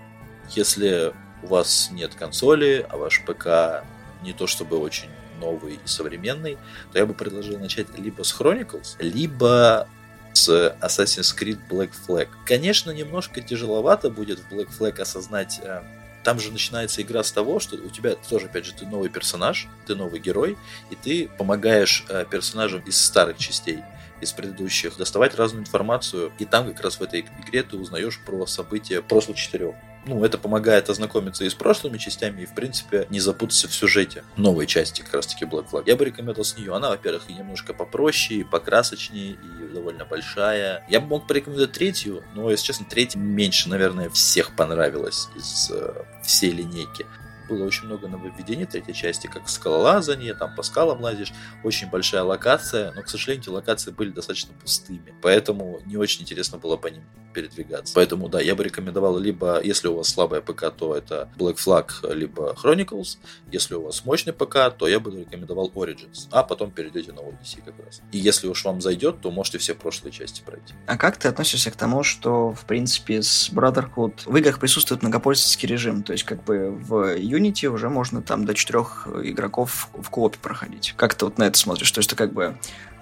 если 0.49 1.13
у 1.43 1.47
вас 1.47 1.89
нет 1.91 2.13
консоли, 2.15 2.85
а 2.89 2.97
ваш 2.97 3.23
ПК 3.23 3.85
не 4.23 4.33
то 4.33 4.45
чтобы 4.45 4.77
очень 4.77 5.09
новый 5.39 5.75
и 5.75 5.87
современный, 5.87 6.57
то 6.91 6.99
я 6.99 7.05
бы 7.05 7.13
предложил 7.13 7.57
начать 7.59 7.97
либо 7.97 8.23
с 8.23 8.37
Chronicles, 8.37 8.97
либо 8.99 9.87
с 10.37 10.75
Assassin's 10.81 11.35
Creed 11.35 11.59
Black 11.69 11.91
Flag. 12.07 12.29
Конечно, 12.45 12.91
немножко 12.91 13.41
тяжеловато 13.41 14.09
будет 14.09 14.39
в 14.39 14.53
Black 14.53 14.69
Flag 14.77 15.01
осознать 15.01 15.59
э, 15.63 15.81
там 16.23 16.39
же 16.39 16.51
начинается 16.51 17.01
игра 17.01 17.23
с 17.23 17.31
того, 17.31 17.59
что 17.59 17.77
у 17.77 17.89
тебя 17.89 18.15
тоже, 18.15 18.47
опять 18.47 18.65
же, 18.65 18.73
ты 18.73 18.85
новый 18.85 19.09
персонаж, 19.09 19.67
ты 19.85 19.95
новый 19.95 20.19
герой, 20.19 20.57
и 20.89 20.95
ты 20.95 21.29
помогаешь 21.37 22.05
э, 22.09 22.25
персонажам 22.29 22.81
из 22.81 22.99
старых 23.01 23.37
частей, 23.37 23.79
из 24.19 24.33
предыдущих, 24.33 24.97
доставать 24.97 25.35
разную 25.35 25.63
информацию, 25.63 26.31
и 26.37 26.45
там 26.45 26.67
как 26.73 26.83
раз 26.83 26.99
в 26.99 27.01
этой 27.01 27.25
игре 27.45 27.63
ты 27.63 27.77
узнаешь 27.77 28.19
про 28.25 28.45
события 28.45 29.01
прошлых 29.01 29.37
четырех 29.37 29.75
ну, 30.07 30.23
это 30.23 30.37
помогает 30.37 30.89
ознакомиться 30.89 31.43
и 31.43 31.49
с 31.49 31.53
прошлыми 31.53 31.97
частями, 31.97 32.41
и, 32.41 32.45
в 32.45 32.55
принципе, 32.55 33.07
не 33.09 33.19
запутаться 33.19 33.67
в 33.67 33.73
сюжете 33.73 34.23
новой 34.35 34.65
части, 34.65 35.01
как 35.01 35.15
раз-таки 35.15 35.45
Black 35.45 35.69
Flag. 35.69 35.83
Я 35.85 35.95
бы 35.95 36.05
рекомендовал 36.05 36.45
с 36.45 36.57
нее. 36.57 36.73
Она, 36.73 36.89
во-первых, 36.89 37.29
и 37.29 37.33
немножко 37.33 37.73
попроще, 37.73 38.41
и 38.41 38.43
покрасочнее, 38.43 39.33
и 39.33 39.73
довольно 39.73 40.05
большая. 40.05 40.85
Я 40.89 40.99
бы 40.99 41.07
мог 41.07 41.27
порекомендовать 41.27 41.73
третью, 41.73 42.23
но, 42.33 42.49
если 42.49 42.65
честно, 42.67 42.85
третья 42.89 43.19
меньше, 43.19 43.69
наверное, 43.69 44.09
всех 44.09 44.55
понравилась 44.55 45.27
из 45.35 45.71
э, 45.71 46.03
всей 46.23 46.51
линейки 46.51 47.05
было 47.47 47.65
очень 47.65 47.85
много 47.85 48.07
нововведений 48.07 48.65
третьей 48.65 48.93
части, 48.93 49.27
как 49.27 49.49
скалолазание, 49.49 50.33
там 50.33 50.53
по 50.55 50.63
скалам 50.63 51.01
лазишь, 51.01 51.33
очень 51.63 51.89
большая 51.89 52.23
локация, 52.23 52.91
но, 52.93 53.01
к 53.01 53.09
сожалению, 53.09 53.43
эти 53.43 53.49
локации 53.49 53.91
были 53.91 54.09
достаточно 54.09 54.53
пустыми, 54.53 55.13
поэтому 55.21 55.79
не 55.85 55.97
очень 55.97 56.23
интересно 56.23 56.57
было 56.57 56.77
по 56.77 56.87
ним 56.87 57.03
передвигаться. 57.37 57.93
Поэтому, 57.93 58.29
да, 58.29 58.41
я 58.41 58.55
бы 58.55 58.63
рекомендовал 58.63 59.19
либо, 59.19 59.61
если 59.63 59.89
у 59.89 59.97
вас 59.97 60.07
слабая 60.09 60.41
ПК, 60.41 60.71
то 60.75 60.95
это 60.95 61.29
Black 61.37 61.57
Flag, 61.57 62.15
либо 62.15 62.55
Chronicles, 62.63 63.19
если 63.51 63.75
у 63.75 63.83
вас 63.83 64.03
мощный 64.05 64.33
ПК, 64.33 64.75
то 64.75 64.87
я 64.87 64.99
бы 64.99 65.11
рекомендовал 65.11 65.71
Origins, 65.75 66.27
а 66.31 66.41
потом 66.41 66.71
перейдете 66.71 67.11
на 67.11 67.19
Odyssey 67.19 67.61
как 67.63 67.75
раз. 67.85 68.01
И 68.11 68.17
если 68.17 68.47
уж 68.47 68.65
вам 68.65 68.81
зайдет, 68.81 69.21
то 69.21 69.29
можете 69.29 69.59
все 69.59 69.75
прошлые 69.75 70.11
части 70.11 70.41
пройти. 70.43 70.73
А 70.87 70.97
как 70.97 71.17
ты 71.17 71.27
относишься 71.27 71.69
к 71.69 71.75
тому, 71.75 72.01
что, 72.01 72.53
в 72.53 72.65
принципе, 72.65 73.21
с 73.21 73.51
Brotherhood 73.51 74.21
в 74.25 74.35
играх 74.35 74.59
присутствует 74.59 75.03
многопользовательский 75.03 75.69
режим, 75.69 76.01
то 76.01 76.13
есть 76.13 76.23
как 76.23 76.43
бы 76.43 76.71
в 76.71 77.17
Unity 77.17 77.67
уже 77.67 77.89
можно 77.89 78.23
там 78.23 78.45
до 78.45 78.55
четырех 78.55 79.07
игроков 79.23 79.89
в 79.93 80.09
коопе 80.09 80.39
проходить. 80.41 80.95
Как 80.97 81.13
ты 81.13 81.25
вот 81.25 81.37
на 81.37 81.43
это 81.43 81.59
смотришь? 81.59 81.91
То 81.91 81.99
есть 81.99 82.09
это 82.09 82.15
как 82.15 82.33
бы 82.33 82.57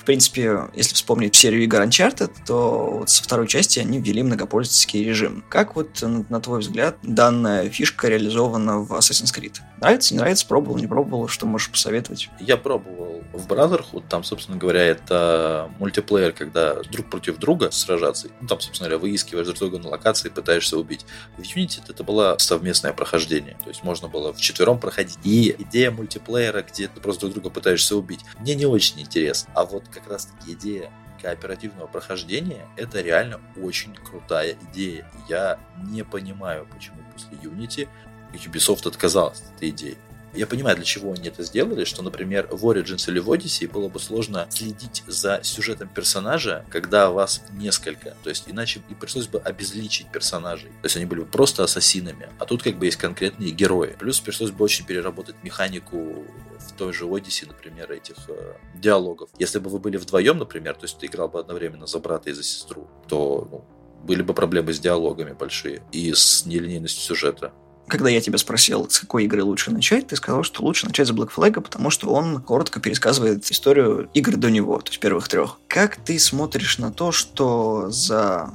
в 0.05 0.11
принципе, 0.15 0.69
если 0.75 0.93
вспомнить 0.93 1.35
серию 1.35 1.63
игр 1.63 1.81
Uncharted, 1.81 2.31
то 2.45 2.99
вот 2.99 3.09
со 3.09 3.23
второй 3.23 3.47
части 3.47 3.79
они 3.79 3.99
ввели 3.99 4.21
многопользовательский 4.21 5.03
режим. 5.03 5.43
Как 5.49 5.75
вот, 5.75 5.99
на 6.03 6.39
твой 6.41 6.59
взгляд, 6.59 6.97
данная 7.01 7.67
фишка 7.71 8.07
реализована 8.07 8.81
в 8.81 8.93
Assassin's 8.93 9.35
Creed? 9.35 9.55
Нравится, 9.79 10.13
не 10.13 10.19
нравится, 10.19 10.47
пробовал, 10.47 10.77
не 10.77 10.87
пробовал, 10.87 11.27
что 11.27 11.45
можешь 11.45 11.69
посоветовать? 11.69 12.29
Я 12.39 12.57
пробовал 12.57 13.23
в 13.33 13.47
Brotherhood, 13.47 14.05
там, 14.09 14.23
собственно 14.23 14.57
говоря, 14.57 14.81
это 14.81 15.69
мультиплеер, 15.79 16.31
когда 16.31 16.75
друг 16.83 17.09
против 17.09 17.37
друга 17.37 17.71
сражаться. 17.71 18.29
Ну, 18.39 18.47
там, 18.47 18.59
собственно 18.59 18.89
говоря, 18.89 19.01
выискиваешь 19.01 19.45
друг 19.47 19.59
друга 19.59 19.79
на 19.79 19.89
локации, 19.89 20.29
пытаешься 20.29 20.77
убить. 20.77 21.05
В 21.37 21.41
Unity 21.41 21.81
это 21.87 22.03
было 22.03 22.35
совместное 22.39 22.93
прохождение, 22.93 23.57
то 23.63 23.69
есть 23.69 23.83
можно 23.83 24.07
было 24.07 24.33
в 24.33 24.37
четвером 24.37 24.79
проходить. 24.79 25.17
И 25.23 25.55
идея 25.59 25.91
мультиплеера, 25.91 26.61
где 26.61 26.87
ты 26.87 26.99
просто 27.01 27.21
друг 27.21 27.33
друга 27.33 27.49
пытаешься 27.49 27.95
убить, 27.95 28.21
мне 28.39 28.55
не 28.55 28.65
очень 28.65 29.01
интересно. 29.01 29.51
А 29.55 29.65
вот 29.65 29.83
как 29.89 30.09
раз-таки 30.09 30.53
идея 30.53 30.91
кооперативного 31.21 31.87
прохождения 31.87 32.67
это 32.77 33.01
реально 33.01 33.41
очень 33.61 33.95
крутая 33.95 34.55
идея. 34.69 35.09
Я 35.27 35.59
не 35.83 36.03
понимаю, 36.03 36.67
почему 36.71 36.97
после 37.13 37.37
Unity 37.37 37.89
Ubisoft 38.33 38.87
отказалась 38.87 39.41
от 39.41 39.57
этой 39.57 39.69
идеи. 39.69 39.97
Я 40.35 40.47
понимаю, 40.47 40.75
для 40.75 40.85
чего 40.85 41.13
они 41.13 41.29
это 41.29 41.43
сделали, 41.43 41.85
что, 41.85 42.03
например, 42.03 42.47
в 42.51 42.65
Origins 42.65 43.09
или 43.09 43.19
в 43.19 43.31
Odyssey 43.31 43.71
было 43.71 43.87
бы 43.87 43.99
сложно 43.99 44.47
следить 44.49 45.03
за 45.07 45.39
сюжетом 45.43 45.87
персонажа, 45.87 46.65
когда 46.69 47.09
вас 47.09 47.41
несколько. 47.53 48.15
То 48.21 48.29
есть 48.29 48.43
иначе 48.47 48.81
и 48.89 48.93
пришлось 48.93 49.27
бы 49.27 49.39
обезличить 49.39 50.11
персонажей. 50.11 50.69
То 50.81 50.85
есть 50.85 50.97
они 50.97 51.05
были 51.05 51.21
бы 51.21 51.25
просто 51.25 51.63
ассасинами. 51.63 52.27
А 52.37 52.45
тут 52.45 52.63
как 52.63 52.77
бы 52.77 52.85
есть 52.85 52.97
конкретные 52.97 53.51
герои. 53.51 53.95
Плюс 53.97 54.19
пришлось 54.19 54.51
бы 54.51 54.65
очень 54.65 54.85
переработать 54.85 55.35
механику 55.41 56.25
в 56.59 56.71
той 56.77 56.91
же 56.91 57.05
Odyssey, 57.05 57.47
например, 57.47 57.91
этих 57.93 58.15
э, 58.27 58.55
диалогов. 58.75 59.29
Если 59.39 59.59
бы 59.59 59.69
вы 59.69 59.79
были 59.79 59.95
вдвоем, 59.95 60.37
например, 60.37 60.75
то 60.75 60.83
есть 60.83 60.97
ты 60.97 61.05
играл 61.05 61.29
бы 61.29 61.39
одновременно 61.39 61.87
за 61.87 61.99
брата 61.99 62.29
и 62.29 62.33
за 62.33 62.43
сестру, 62.43 62.89
то 63.07 63.47
ну, 63.49 63.65
были 64.03 64.21
бы 64.21 64.33
проблемы 64.33 64.73
с 64.73 64.79
диалогами 64.79 65.31
большие 65.31 65.81
и 65.93 66.13
с 66.13 66.45
нелинейностью 66.45 67.01
сюжета 67.01 67.53
когда 67.87 68.09
я 68.09 68.21
тебя 68.21 68.37
спросил, 68.37 68.89
с 68.89 68.99
какой 68.99 69.25
игры 69.25 69.43
лучше 69.43 69.71
начать, 69.71 70.07
ты 70.07 70.15
сказал, 70.15 70.43
что 70.43 70.63
лучше 70.63 70.87
начать 70.87 71.07
с 71.07 71.11
Black 71.11 71.29
Flag, 71.35 71.61
потому 71.61 71.89
что 71.89 72.09
он 72.09 72.41
коротко 72.41 72.79
пересказывает 72.79 73.49
историю 73.51 74.09
игр 74.13 74.35
до 74.37 74.49
него, 74.49 74.79
то 74.79 74.89
есть 74.89 74.99
первых 74.99 75.27
трех. 75.27 75.59
Как 75.67 75.95
ты 75.97 76.17
смотришь 76.19 76.77
на 76.77 76.91
то, 76.91 77.11
что 77.11 77.89
за 77.89 78.51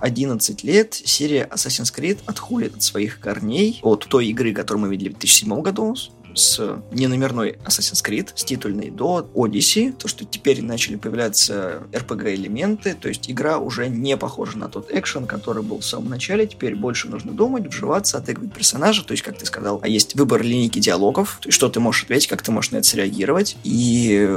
11 0.00 0.64
лет 0.64 0.94
серия 0.94 1.48
Assassin's 1.50 1.94
Creed 1.94 2.18
отходит 2.26 2.76
от 2.76 2.82
своих 2.82 3.20
корней, 3.20 3.80
от 3.82 4.06
той 4.08 4.26
игры, 4.26 4.52
которую 4.52 4.82
мы 4.82 4.90
видели 4.90 5.08
в 5.08 5.18
2007 5.18 5.62
году, 5.62 5.94
с 6.34 6.82
неномерной 6.92 7.58
Assassin's 7.64 8.04
Creed, 8.04 8.30
с 8.34 8.44
титульной, 8.44 8.90
до 8.90 9.28
Odyssey, 9.34 9.92
то, 9.92 10.08
что 10.08 10.24
теперь 10.24 10.62
начали 10.62 10.96
появляться 10.96 11.82
RPG-элементы, 11.92 12.94
то 12.94 13.08
есть 13.08 13.30
игра 13.30 13.58
уже 13.58 13.88
не 13.88 14.16
похожа 14.16 14.58
на 14.58 14.68
тот 14.68 14.90
экшен, 14.90 15.26
который 15.26 15.62
был 15.62 15.80
в 15.80 15.84
самом 15.84 16.10
начале, 16.10 16.46
теперь 16.46 16.74
больше 16.74 17.08
нужно 17.08 17.32
думать, 17.32 17.66
вживаться, 17.66 18.18
отыгрывать 18.18 18.54
персонажа, 18.54 19.04
то 19.04 19.12
есть, 19.12 19.22
как 19.22 19.38
ты 19.38 19.46
сказал, 19.46 19.80
а 19.82 19.88
есть 19.88 20.14
выбор 20.14 20.42
линейки 20.42 20.78
диалогов, 20.78 21.38
то 21.40 21.48
есть, 21.48 21.56
что 21.56 21.68
ты 21.68 21.80
можешь 21.80 22.04
ответить, 22.04 22.28
как 22.28 22.42
ты 22.42 22.50
можешь 22.50 22.70
на 22.72 22.78
это 22.78 22.88
среагировать, 22.88 23.56
и 23.64 24.28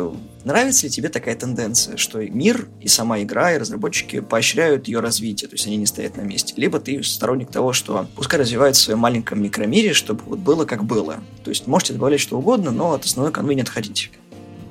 нравится 0.44 0.86
ли 0.86 0.92
тебе 0.92 1.10
такая 1.10 1.36
тенденция, 1.36 1.98
что 1.98 2.20
мир 2.20 2.68
и 2.82 2.88
сама 2.88 3.22
игра, 3.22 3.54
и 3.54 3.58
разработчики 3.58 4.20
поощряют 4.22 4.88
ее 4.88 5.00
развитие, 5.00 5.50
то 5.50 5.56
есть 5.56 5.68
они 5.68 5.78
не 5.78 5.86
стоят 5.86 6.18
на 6.18 6.22
месте, 6.22 6.54
либо 6.58 6.80
ты 6.80 7.04
сторонник 7.04 7.52
того, 7.52 7.74
что 7.74 8.08
пускай 8.16 8.40
развивается 8.40 8.82
в 8.82 8.86
своем 8.86 9.00
маленьком 9.00 9.42
микромире, 9.42 9.94
чтобы 9.94 10.22
вот 10.26 10.40
было 10.40 10.66
как 10.66 10.84
было, 10.84 11.18
то 11.44 11.50
есть, 11.50 11.68
может 11.68 11.87
можете 11.88 11.94
добавлять 11.94 12.20
что 12.20 12.38
угодно, 12.38 12.72
но 12.72 12.94
от 12.94 13.06
основной 13.06 13.32
канвы 13.32 13.56
не 13.56 13.62
отходите. 13.62 14.10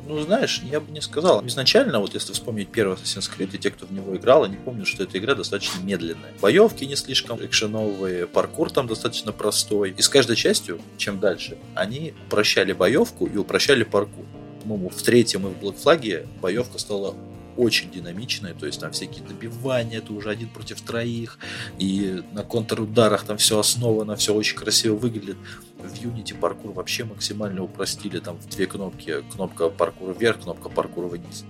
Ну, 0.08 0.20
знаешь, 0.20 0.62
я 0.70 0.78
бы 0.80 0.92
не 0.92 1.00
сказал. 1.00 1.44
Изначально, 1.46 1.98
вот 1.98 2.14
если 2.14 2.32
вспомнить 2.32 2.68
первый 2.68 2.96
Assassin's 2.96 3.28
Creed 3.28 3.50
и 3.54 3.58
те, 3.58 3.70
кто 3.70 3.86
в 3.86 3.92
него 3.92 4.14
играл, 4.16 4.44
они 4.44 4.56
помнят, 4.56 4.86
что 4.86 5.02
эта 5.02 5.18
игра 5.18 5.34
достаточно 5.34 5.80
медленная. 5.82 6.32
Боевки 6.40 6.84
не 6.84 6.94
слишком 6.94 7.44
экшеновые, 7.44 8.26
паркур 8.26 8.70
там 8.70 8.86
достаточно 8.86 9.32
простой. 9.32 9.94
И 9.98 10.02
с 10.02 10.08
каждой 10.08 10.36
частью, 10.36 10.80
чем 10.96 11.18
дальше, 11.18 11.58
они 11.74 12.14
упрощали 12.26 12.72
боевку 12.72 13.26
и 13.26 13.36
упрощали 13.36 13.82
паркур. 13.82 14.24
По-моему, 14.62 14.90
в 14.90 15.02
третьем 15.02 15.48
и 15.48 15.50
в 15.50 15.60
Black 15.60 15.76
Flag 15.82 16.26
боевка 16.40 16.78
стала 16.78 17.14
очень 17.56 17.90
динамичная, 17.90 18.54
то 18.54 18.66
есть 18.66 18.80
там 18.80 18.92
всякие 18.92 19.24
добивания, 19.24 19.98
это 19.98 20.12
уже 20.12 20.30
один 20.30 20.48
против 20.48 20.80
троих, 20.80 21.38
и 21.78 22.22
на 22.32 22.42
контрударах 22.42 23.24
там 23.24 23.36
все 23.38 23.58
основано, 23.58 24.16
все 24.16 24.34
очень 24.34 24.56
красиво 24.56 24.96
выглядит. 24.96 25.36
В 25.78 25.92
Unity 25.94 26.38
паркур 26.38 26.72
вообще 26.72 27.04
максимально 27.04 27.62
упростили, 27.62 28.18
там 28.18 28.38
в 28.38 28.48
две 28.48 28.66
кнопки, 28.66 29.22
кнопка 29.32 29.68
паркура 29.68 30.12
вверх, 30.12 30.40
кнопка 30.40 30.68
паркура 30.68 31.06
вниз. 31.06 31.44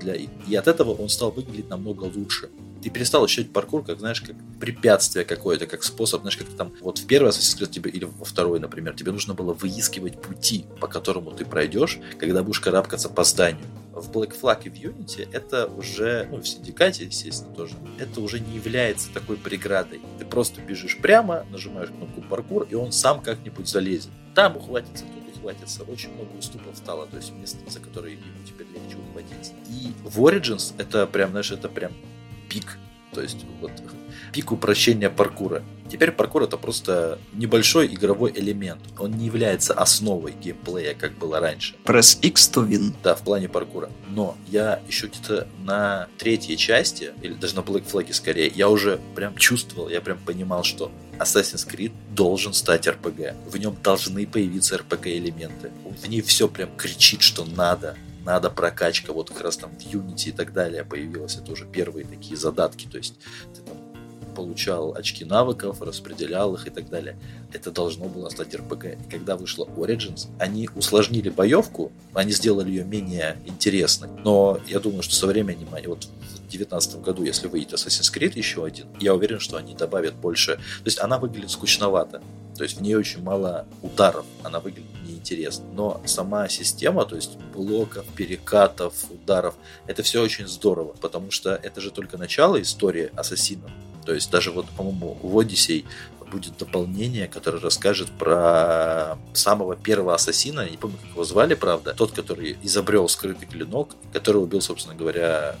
Для... 0.00 0.14
И 0.14 0.54
от 0.54 0.68
этого 0.68 0.90
он 0.92 1.08
стал 1.08 1.30
выглядеть 1.30 1.68
намного 1.68 2.04
лучше 2.04 2.50
ты 2.82 2.90
перестал 2.90 3.24
ощущать 3.24 3.52
паркур, 3.52 3.84
как, 3.84 4.00
знаешь, 4.00 4.20
как 4.20 4.34
препятствие 4.60 5.24
какое-то, 5.24 5.66
как 5.66 5.84
способ, 5.84 6.22
знаешь, 6.22 6.36
как 6.36 6.48
там, 6.48 6.72
вот 6.80 6.98
в 6.98 7.06
первый 7.06 7.30
Assassin's 7.30 7.58
Creed 7.58 7.70
тебе, 7.70 7.90
или 7.90 8.04
во 8.04 8.24
второй, 8.24 8.58
например, 8.60 8.94
тебе 8.94 9.12
нужно 9.12 9.34
было 9.34 9.52
выискивать 9.52 10.20
пути, 10.20 10.66
по 10.80 10.88
которому 10.88 11.30
ты 11.30 11.44
пройдешь, 11.44 11.98
когда 12.18 12.42
будешь 12.42 12.60
карабкаться 12.60 13.08
по 13.08 13.24
зданию 13.24 13.64
в 13.92 14.10
Black 14.10 14.38
Flag 14.40 14.62
и 14.64 14.70
в 14.70 14.74
Unity 14.74 15.28
это 15.32 15.66
уже, 15.66 16.26
ну, 16.30 16.38
в 16.38 16.48
Синдикате, 16.48 17.04
естественно, 17.04 17.54
тоже, 17.54 17.74
это 17.98 18.20
уже 18.20 18.40
не 18.40 18.56
является 18.56 19.12
такой 19.12 19.36
преградой. 19.36 20.00
Ты 20.18 20.24
просто 20.24 20.60
бежишь 20.60 20.98
прямо, 20.98 21.44
нажимаешь 21.50 21.90
кнопку 21.90 22.22
паркур, 22.22 22.66
и 22.68 22.74
он 22.74 22.92
сам 22.92 23.20
как-нибудь 23.20 23.68
залезет. 23.68 24.10
Там 24.34 24.56
ухватится, 24.56 25.04
тут 25.04 25.22
ухватится. 25.42 25.82
Очень 25.84 26.14
много 26.14 26.36
уступов 26.38 26.76
стало, 26.76 27.06
то 27.06 27.16
есть 27.16 27.32
место, 27.32 27.58
за 27.68 27.80
которое 27.80 28.12
ему 28.12 28.22
теперь 28.46 28.66
легче 28.68 28.96
ухватиться. 28.96 29.52
И 29.68 29.92
в 30.04 30.20
Origins 30.20 30.72
это 30.78 31.06
прям, 31.06 31.30
знаешь, 31.30 31.50
это 31.50 31.68
прям 31.68 31.92
пик. 32.48 32.78
То 33.12 33.20
есть 33.20 33.44
вот 33.60 33.72
пик 34.32 34.52
упрощения 34.52 35.10
паркура. 35.10 35.62
Теперь 35.92 36.10
паркур 36.10 36.44
это 36.44 36.56
просто 36.56 37.18
небольшой 37.34 37.86
игровой 37.86 38.32
элемент. 38.34 38.80
Он 38.98 39.10
не 39.12 39.26
является 39.26 39.74
основой 39.74 40.32
геймплея, 40.32 40.94
как 40.94 41.12
было 41.18 41.38
раньше. 41.38 41.74
Press 41.84 42.18
X 42.22 42.50
to 42.54 42.66
win. 42.66 42.94
Да, 43.02 43.14
в 43.14 43.20
плане 43.20 43.50
паркура. 43.50 43.90
Но 44.08 44.38
я 44.48 44.80
еще 44.88 45.08
где-то 45.08 45.48
на 45.58 46.08
третьей 46.16 46.56
части, 46.56 47.12
или 47.20 47.34
даже 47.34 47.56
на 47.56 47.60
Black 47.60 47.84
Flag 47.84 48.10
скорее, 48.14 48.50
я 48.54 48.70
уже 48.70 49.00
прям 49.14 49.36
чувствовал, 49.36 49.90
я 49.90 50.00
прям 50.00 50.16
понимал, 50.16 50.64
что 50.64 50.90
Assassin's 51.18 51.68
Creed 51.68 51.92
должен 52.08 52.54
стать 52.54 52.86
RPG. 52.86 53.50
В 53.50 53.58
нем 53.58 53.76
должны 53.82 54.26
появиться 54.26 54.76
RPG-элементы. 54.76 55.72
В 56.02 56.08
ней 56.08 56.22
все 56.22 56.48
прям 56.48 56.74
кричит, 56.74 57.20
что 57.20 57.44
надо 57.44 57.98
надо 58.24 58.48
прокачка, 58.48 59.12
вот 59.12 59.28
как 59.28 59.42
раз 59.42 59.56
там 59.56 59.72
в 59.76 59.82
Unity 59.82 60.28
и 60.28 60.32
так 60.32 60.52
далее 60.52 60.84
появилось, 60.84 61.36
это 61.36 61.50
уже 61.50 61.66
первые 61.66 62.06
такие 62.06 62.36
задатки, 62.36 62.86
то 62.86 62.96
есть 62.96 63.16
ты 63.52 63.62
там 63.62 63.76
получал 64.32 64.94
очки 64.94 65.24
навыков, 65.24 65.80
распределял 65.82 66.54
их 66.54 66.66
и 66.66 66.70
так 66.70 66.88
далее. 66.88 67.16
Это 67.52 67.70
должно 67.70 68.06
было 68.06 68.28
стать 68.28 68.54
РПГ. 68.54 68.84
И 68.84 69.10
когда 69.10 69.36
вышла 69.36 69.64
Origins, 69.64 70.28
они 70.38 70.68
усложнили 70.74 71.28
боевку, 71.28 71.92
они 72.14 72.32
сделали 72.32 72.70
ее 72.70 72.84
менее 72.84 73.38
интересной. 73.44 74.08
Но 74.24 74.60
я 74.66 74.80
думаю, 74.80 75.02
что 75.02 75.14
со 75.14 75.26
временем, 75.26 75.68
вот 75.86 76.04
в 76.04 76.52
2019 76.52 77.00
году, 77.02 77.24
если 77.24 77.46
выйдет 77.46 77.72
Assassin's 77.72 78.12
Creed 78.12 78.32
еще 78.36 78.64
один, 78.64 78.86
я 79.00 79.14
уверен, 79.14 79.40
что 79.40 79.56
они 79.56 79.74
добавят 79.74 80.14
больше. 80.14 80.56
То 80.56 80.86
есть 80.86 80.98
она 80.98 81.18
выглядит 81.18 81.50
скучновато. 81.50 82.22
То 82.56 82.64
есть 82.64 82.76
в 82.76 82.82
ней 82.82 82.94
очень 82.94 83.22
мало 83.22 83.66
ударов, 83.80 84.26
она 84.42 84.60
выглядит 84.60 84.90
неинтересно. 85.06 85.64
Но 85.72 86.02
сама 86.04 86.48
система, 86.48 87.04
то 87.06 87.16
есть 87.16 87.38
блоков, 87.54 88.04
перекатов, 88.14 88.94
ударов, 89.10 89.54
это 89.86 90.02
все 90.02 90.22
очень 90.22 90.46
здорово, 90.46 90.94
потому 91.00 91.30
что 91.30 91.54
это 91.54 91.80
же 91.80 91.90
только 91.90 92.18
начало 92.18 92.60
истории 92.60 93.10
ассасинов. 93.16 93.70
То 94.04 94.14
есть 94.14 94.30
даже 94.30 94.50
вот, 94.50 94.66
по-моему, 94.70 95.18
в 95.22 95.38
Одиссей 95.38 95.84
будет 96.30 96.56
дополнение, 96.56 97.28
которое 97.28 97.58
расскажет 97.58 98.10
про 98.10 99.18
самого 99.34 99.76
первого 99.76 100.14
ассасина, 100.14 100.68
не 100.68 100.76
помню, 100.78 100.96
как 100.96 101.10
его 101.10 101.24
звали, 101.24 101.54
правда, 101.54 101.94
тот, 101.94 102.12
который 102.12 102.56
изобрел 102.62 103.08
скрытый 103.08 103.46
клинок, 103.46 103.90
который 104.12 104.38
убил, 104.38 104.62
собственно 104.62 104.96
говоря, 104.96 105.56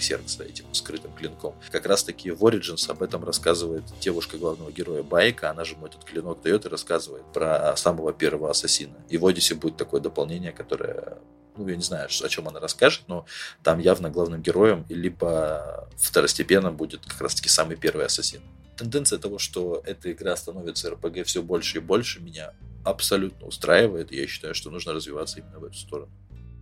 Ксеркса 0.00 0.42
этим 0.42 0.64
скрытым 0.72 1.12
клинком. 1.12 1.54
Как 1.70 1.86
раз 1.86 2.02
таки 2.02 2.30
в 2.30 2.42
Origins 2.44 2.90
об 2.90 3.02
этом 3.02 3.24
рассказывает 3.24 3.84
девушка 4.00 4.38
главного 4.38 4.72
героя 4.72 5.02
Байка, 5.02 5.50
она 5.50 5.64
же 5.64 5.74
ему 5.74 5.86
этот 5.86 6.04
клинок 6.04 6.42
дает 6.42 6.66
и 6.66 6.68
рассказывает 6.68 7.24
про 7.32 7.76
самого 7.76 8.12
первого 8.12 8.50
ассасина. 8.50 8.96
И 9.08 9.18
в 9.18 9.26
Одиссе 9.26 9.54
будет 9.54 9.76
такое 9.76 10.00
дополнение, 10.00 10.52
которое 10.52 11.18
ну, 11.56 11.68
я 11.68 11.76
не 11.76 11.82
знаю, 11.82 12.06
о 12.06 12.28
чем 12.28 12.48
она 12.48 12.58
расскажет, 12.58 13.02
но 13.06 13.26
там 13.62 13.78
явно 13.78 14.08
главным 14.08 14.40
героем, 14.40 14.86
либо 14.88 15.88
второстепенным 15.96 16.76
будет 16.76 17.04
как 17.04 17.20
раз-таки 17.20 17.48
самый 17.48 17.76
первый 17.76 18.06
ассасин. 18.06 18.40
Тенденция 18.76 19.18
того, 19.18 19.38
что 19.38 19.82
эта 19.84 20.10
игра 20.10 20.34
становится 20.36 20.90
РПГ 20.90 21.26
все 21.26 21.42
больше 21.42 21.78
и 21.78 21.80
больше, 21.80 22.20
меня 22.20 22.54
абсолютно 22.84 23.46
устраивает, 23.46 24.10
я 24.10 24.26
считаю, 24.26 24.54
что 24.54 24.70
нужно 24.70 24.94
развиваться 24.94 25.40
именно 25.40 25.58
в 25.58 25.64
эту 25.64 25.76
сторону. 25.76 26.10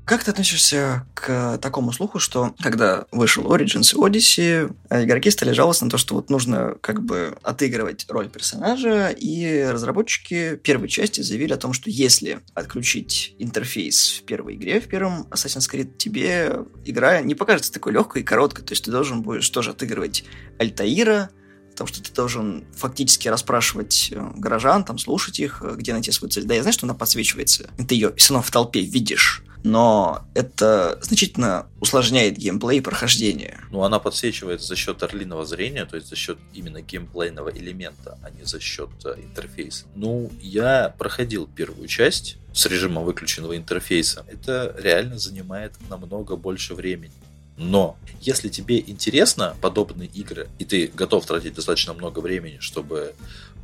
Как 0.09 0.25
ты 0.25 0.31
относишься 0.31 1.07
к 1.13 1.59
такому 1.59 1.93
слуху, 1.93 2.19
что 2.19 2.55
когда 2.61 3.05
вышел 3.13 3.45
Origins 3.45 3.93
и 3.93 3.97
Odyssey, 3.99 4.75
игроки 4.89 5.31
стали 5.31 5.53
жаловаться 5.53 5.85
на 5.85 5.91
то, 5.91 5.99
что 5.99 6.15
вот 6.15 6.31
нужно 6.31 6.77
как 6.81 7.05
бы 7.05 7.37
отыгрывать 7.43 8.07
роль 8.09 8.31
персонажа, 8.31 9.11
и 9.11 9.65
разработчики 9.65 10.57
первой 10.65 10.89
части 10.89 11.21
заявили 11.21 11.53
о 11.53 11.59
том, 11.59 11.75
что 11.75 11.91
если 11.91 12.41
отключить 12.55 13.35
интерфейс 13.39 14.21
в 14.23 14.25
первой 14.25 14.55
игре, 14.55 14.81
в 14.81 14.89
первом 14.89 15.25
Assassin's 15.25 15.71
Creed, 15.71 15.99
тебе 15.99 16.61
игра 16.87 17.21
не 17.21 17.35
покажется 17.35 17.71
такой 17.71 17.93
легкой 17.93 18.23
и 18.23 18.25
короткой, 18.25 18.65
то 18.65 18.73
есть 18.73 18.87
ты 18.87 18.91
должен 18.91 19.21
будешь 19.21 19.51
тоже 19.51 19.73
отыгрывать 19.73 20.25
Альтаира, 20.59 21.29
потому 21.73 21.87
что 21.87 22.03
ты 22.03 22.11
должен 22.15 22.65
фактически 22.75 23.29
расспрашивать 23.29 24.09
э, 24.11 24.31
горожан, 24.37 24.85
там, 24.85 24.97
слушать 24.97 25.39
их, 25.39 25.63
э, 25.63 25.75
где 25.77 25.93
найти 25.93 26.11
свою 26.13 26.31
цель. 26.31 26.45
Да, 26.45 26.55
я 26.55 26.63
знаю, 26.63 26.73
что 26.73 26.87
она 26.87 26.95
подсвечивается. 26.95 27.71
Ты 27.87 27.95
ее 27.95 28.13
все 28.17 28.33
равно 28.33 28.43
в 28.43 28.51
толпе 28.51 28.81
видишь 28.81 29.45
но 29.65 30.25
это 30.35 30.99
значительно 31.03 31.67
усложняет 31.81 32.37
геймплей 32.37 32.79
и 32.79 32.81
прохождение. 32.81 33.59
Ну, 33.71 33.83
она 33.83 33.99
подсвечивает 33.99 34.63
за 34.63 34.77
счет 34.77 35.03
орлиного 35.03 35.45
зрения, 35.45 35.85
то 35.85 35.97
есть 35.97 36.09
за 36.09 36.17
счет 36.17 36.39
именно 36.55 36.81
геймплейного 36.81 37.51
элемента, 37.51 38.19
а 38.23 38.31
не 38.31 38.45
за 38.45 38.61
счет 38.61 38.91
э, 39.05 39.15
интерфейса. 39.19 39.87
Ну, 39.95 40.31
я 40.41 40.95
проходил 40.99 41.47
первую 41.47 41.89
часть 41.89 42.39
с 42.53 42.67
режимом 42.67 43.05
выключенного 43.05 43.57
интерфейса. 43.57 44.25
Это 44.29 44.75
реально 44.79 45.19
занимает 45.19 45.75
намного 45.89 46.37
больше 46.37 46.75
времени. 46.75 47.13
Но 47.57 47.97
если 48.21 48.49
тебе 48.49 48.79
интересно 48.79 49.57
подобные 49.61 50.09
игры, 50.09 50.49
и 50.61 50.65
ты 50.65 50.87
готов 50.95 51.27
тратить 51.27 51.55
достаточно 51.55 51.93
много 51.93 52.21
времени, 52.21 52.59
чтобы 52.61 53.15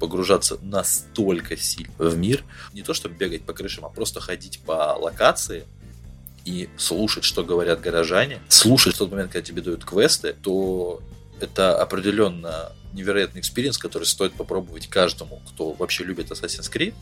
погружаться 0.01 0.59
настолько 0.63 1.57
сильно 1.57 1.95
в 1.99 2.17
мир, 2.17 2.43
не 2.73 2.83
то 2.83 2.93
чтобы 2.93 3.15
бегать 3.15 3.43
по 3.43 3.53
крышам, 3.53 3.85
а 3.85 3.89
просто 3.89 4.21
ходить 4.21 4.61
по 4.67 4.97
локации, 4.99 5.65
и 6.45 6.69
слушать, 6.77 7.25
что 7.25 7.45
говорят 7.45 7.81
горожане, 7.81 8.41
слушать 8.49 8.95
в 8.95 8.99
тот 8.99 9.11
момент, 9.11 9.33
когда 9.33 9.45
тебе 9.45 9.63
дают 9.63 9.85
квесты, 9.85 10.35
то 10.43 11.03
это 11.41 11.81
определенно 11.81 12.73
невероятный 12.93 13.41
experience, 13.41 13.77
который 13.77 14.05
стоит 14.05 14.35
попробовать 14.35 14.87
каждому, 14.87 15.43
кто 15.49 15.73
вообще 15.73 16.05
любит 16.05 16.31
Assassin's 16.31 16.71
Creed. 16.73 16.95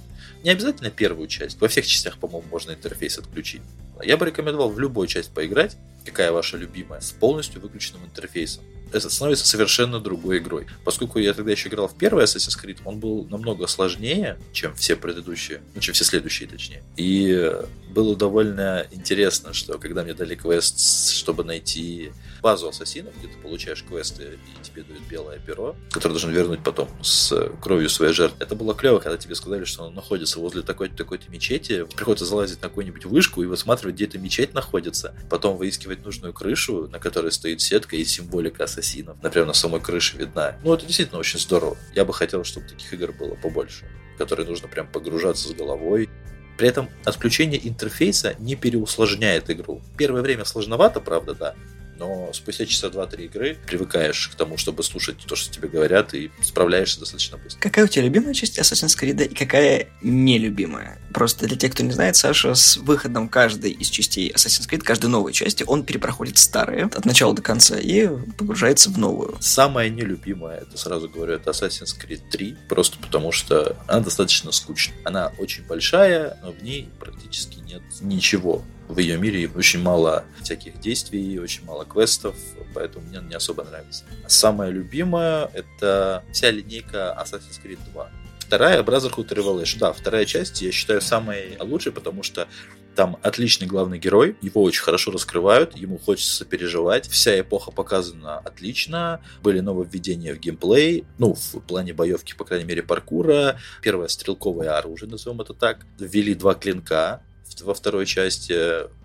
Не 0.43 0.51
обязательно 0.51 0.91
первую 0.91 1.29
часть. 1.29 1.61
Во 1.61 1.69
всех 1.69 1.87
частях, 1.87 2.19
по-моему, 2.19 2.49
можно 2.51 2.73
интерфейс 2.73 3.19
отключить. 3.19 3.63
Я 4.03 4.17
бы 4.17 4.27
рекомендовал 4.27 4.71
в 4.71 4.81
любую 4.81 5.07
часть 5.07 5.31
поиграть, 5.33 5.77
какая 6.05 6.33
ваша 6.33 6.57
любимая, 6.57 7.01
с 7.01 7.13
полностью 7.13 7.61
выключенным 7.61 8.05
интерфейсом 8.05 8.65
это 8.93 9.11
становится 9.11 9.47
совершенно 9.47 10.01
другой 10.01 10.39
игрой. 10.39 10.67
Поскольку 10.85 11.19
я 11.19 11.33
тогда 11.33 11.51
еще 11.51 11.69
играл 11.69 11.89
в 11.89 11.97
первый 11.97 12.25
Assassin's 12.25 12.63
Creed, 12.63 12.79
он 12.85 13.01
был 13.01 13.27
намного 13.29 13.67
сложнее, 13.67 14.39
чем 14.53 14.75
все 14.75 14.97
предыдущие, 14.97 15.63
ну, 15.75 15.81
чем 15.81 15.95
все 15.95 16.05
следующие, 16.05 16.49
точнее. 16.49 16.83
И 16.97 17.53
было 17.91 18.17
довольно 18.17 18.87
интересно, 18.91 19.53
что 19.53 19.79
когда 19.79 20.03
мне 20.03 20.15
дали 20.15 20.35
квест, 20.35 21.11
чтобы 21.11 21.45
найти 21.45 22.13
базу 22.41 22.69
ассасинов, 22.69 23.15
где 23.19 23.29
ты 23.29 23.39
получаешь 23.39 23.85
квесты 23.85 24.39
и 24.47 24.65
тебе 24.65 24.83
дают 24.83 25.03
белое 25.09 25.39
перо, 25.39 25.77
которое 25.91 26.15
должен 26.15 26.31
вернуть 26.31 26.63
потом 26.63 26.89
с 27.03 27.51
кровью 27.61 27.89
своей 27.89 28.13
жертвы. 28.13 28.37
Это 28.41 28.55
было 28.55 28.75
клево, 28.75 28.99
когда 28.99 29.17
тебе 29.17 29.35
сказали, 29.35 29.65
что 29.65 29.85
он 29.85 29.95
находится 29.95 30.41
возле 30.41 30.63
такой-то 30.63 30.97
такой 30.97 31.21
мечети. 31.29 31.85
Приходится 31.95 32.25
залазить 32.25 32.61
на 32.63 32.69
какую-нибудь 32.69 33.05
вышку 33.05 33.43
и 33.43 33.47
высматривать, 33.47 33.95
где 33.95 34.07
эта 34.07 34.19
мечеть 34.19 34.55
находится. 34.55 35.15
Потом 35.31 35.57
выискивать 35.57 35.92
нужную 36.01 36.33
крышу, 36.33 36.89
на 36.89 36.99
которой 36.99 37.31
стоит 37.31 37.61
сетка 37.61 37.97
и 37.97 38.05
символика 38.05 38.65
ассасинов. 38.65 39.17
Например, 39.23 39.47
на 39.47 39.53
самой 39.53 39.81
крыше 39.81 40.17
видна. 40.17 40.57
Ну, 40.65 40.73
это 40.73 40.87
действительно 40.87 41.21
очень 41.21 41.39
здорово. 41.39 41.77
Я 41.95 42.05
бы 42.05 42.15
хотел, 42.15 42.45
чтобы 42.45 42.67
таких 42.69 42.93
игр 42.93 43.13
было 43.13 43.35
побольше, 43.35 43.85
в 44.15 44.19
которые 44.19 44.47
нужно 44.47 44.69
прям 44.69 44.87
погружаться 44.87 45.49
с 45.49 45.53
головой. 45.53 46.09
При 46.57 46.69
этом 46.69 46.89
отключение 47.05 47.67
интерфейса 47.67 48.35
не 48.39 48.57
переусложняет 48.57 49.51
игру. 49.51 49.83
Первое 49.97 50.23
время 50.23 50.45
сложновато, 50.45 51.01
правда, 51.01 51.35
да, 51.35 51.55
но 51.99 52.33
спустя 52.33 52.67
часа 52.67 52.91
два-три 52.91 53.27
игры 53.27 53.59
привыкаешь 53.67 54.29
к 54.29 54.35
тому, 54.35 54.57
чтобы 54.57 54.83
слушать 54.83 55.19
то, 55.27 55.37
что 55.37 55.53
тебе 55.53 55.69
говорят, 55.69 56.15
и 56.15 56.31
справляешься 56.43 57.01
достаточно 57.01 57.39
быстро. 57.39 57.61
Какая 57.61 57.85
у 57.85 57.89
тебя 57.89 58.05
любимая 58.05 58.35
часть 58.35 58.59
Assassin's 58.59 58.99
Creed 58.99 59.25
и 59.25 59.35
какая 59.35 59.89
нелюбимая? 60.03 60.99
Просто 61.13 61.47
для 61.47 61.57
тех, 61.57 61.73
кто 61.73 61.83
не 61.83 61.93
знает, 61.93 62.17
Саша 62.17 62.55
с 62.55 62.77
выходом 62.77 63.29
каждой 63.29 63.71
из 63.71 63.89
частей 63.89 64.31
Assassin's 64.31 64.69
Creed, 64.69 64.81
каждой 64.81 65.07
новой 65.07 65.33
части, 65.33 65.65
он 65.67 65.85
перепроходит 65.85 66.39
старые 66.39 66.85
от 66.85 67.05
начала 67.05 67.35
до 67.35 67.43
конца 67.43 67.79
и 67.79 68.09
погружается 68.39 68.91
в 68.91 68.99
новую. 68.99 69.37
Самая 69.41 69.89
нелюбимая, 69.89 70.59
это 70.59 70.77
сразу 70.77 71.09
говорю, 71.09 71.35
это 71.35 71.51
Assassin's 71.51 71.95
Creed 71.99 72.23
3, 72.31 72.57
просто 72.69 72.99
потому 72.99 73.33
что 73.33 73.77
она 73.87 74.01
достаточно 74.01 74.53
скучная. 74.53 74.97
Она 75.05 75.33
очень 75.39 75.65
большая, 75.65 76.39
но 76.43 76.53
в 76.53 76.63
ней 76.63 76.89
практически 76.99 77.59
нет 77.61 77.83
ничего 78.01 78.65
в 78.93 78.99
ее 78.99 79.17
мире 79.19 79.51
очень 79.55 79.81
мало 79.81 80.25
всяких 80.43 80.79
действий, 80.81 81.39
очень 81.39 81.65
мало 81.65 81.85
квестов, 81.85 82.37
поэтому 82.75 83.07
мне 83.07 83.21
не 83.29 83.35
особо 83.35 83.65
нравится. 83.65 84.05
Самая 84.27 84.71
любимая— 84.71 85.51
это 85.55 86.23
вся 86.33 86.51
линейка 86.51 87.17
Assassin's 87.21 87.61
Creed 87.63 87.79
2. 87.93 88.11
Вторая— 88.41 88.83
Brotherhood 88.85 89.29
Revelation. 89.29 89.79
Да, 89.79 89.93
вторая 89.93 90.27
часть 90.27 90.61
я 90.61 90.71
считаю 90.73 91.01
самой 91.01 91.57
лучшей, 91.59 91.91
потому 91.91 92.23
что 92.23 92.47
там 92.95 93.17
отличный 93.23 93.67
главный 93.67 93.99
герой, 93.99 94.37
его 94.43 94.63
очень 94.63 94.83
хорошо 94.83 95.11
раскрывают, 95.11 95.75
ему 95.77 95.97
хочется 95.97 96.45
переживать. 96.45 97.09
Вся 97.09 97.41
эпоха 97.41 97.71
показана 97.71 98.39
отлично, 98.39 99.23
были 99.43 99.61
нововведения 99.61 100.35
в 100.35 100.39
геймплей, 100.39 101.07
ну, 101.17 101.33
в 101.35 101.61
плане 101.61 101.95
боевки, 101.95 102.35
по 102.35 102.45
крайней 102.45 102.67
мере, 102.67 102.83
паркура. 102.83 103.59
Первое 103.81 104.09
стрелковое 104.09 104.77
оружие, 104.77 105.09
назовем 105.09 105.41
это 105.41 105.55
так. 105.55 105.87
Ввели 105.99 106.35
два 106.35 106.55
клинка, 106.55 107.23
во 107.61 107.75
второй 107.75 108.07
части. 108.07 108.57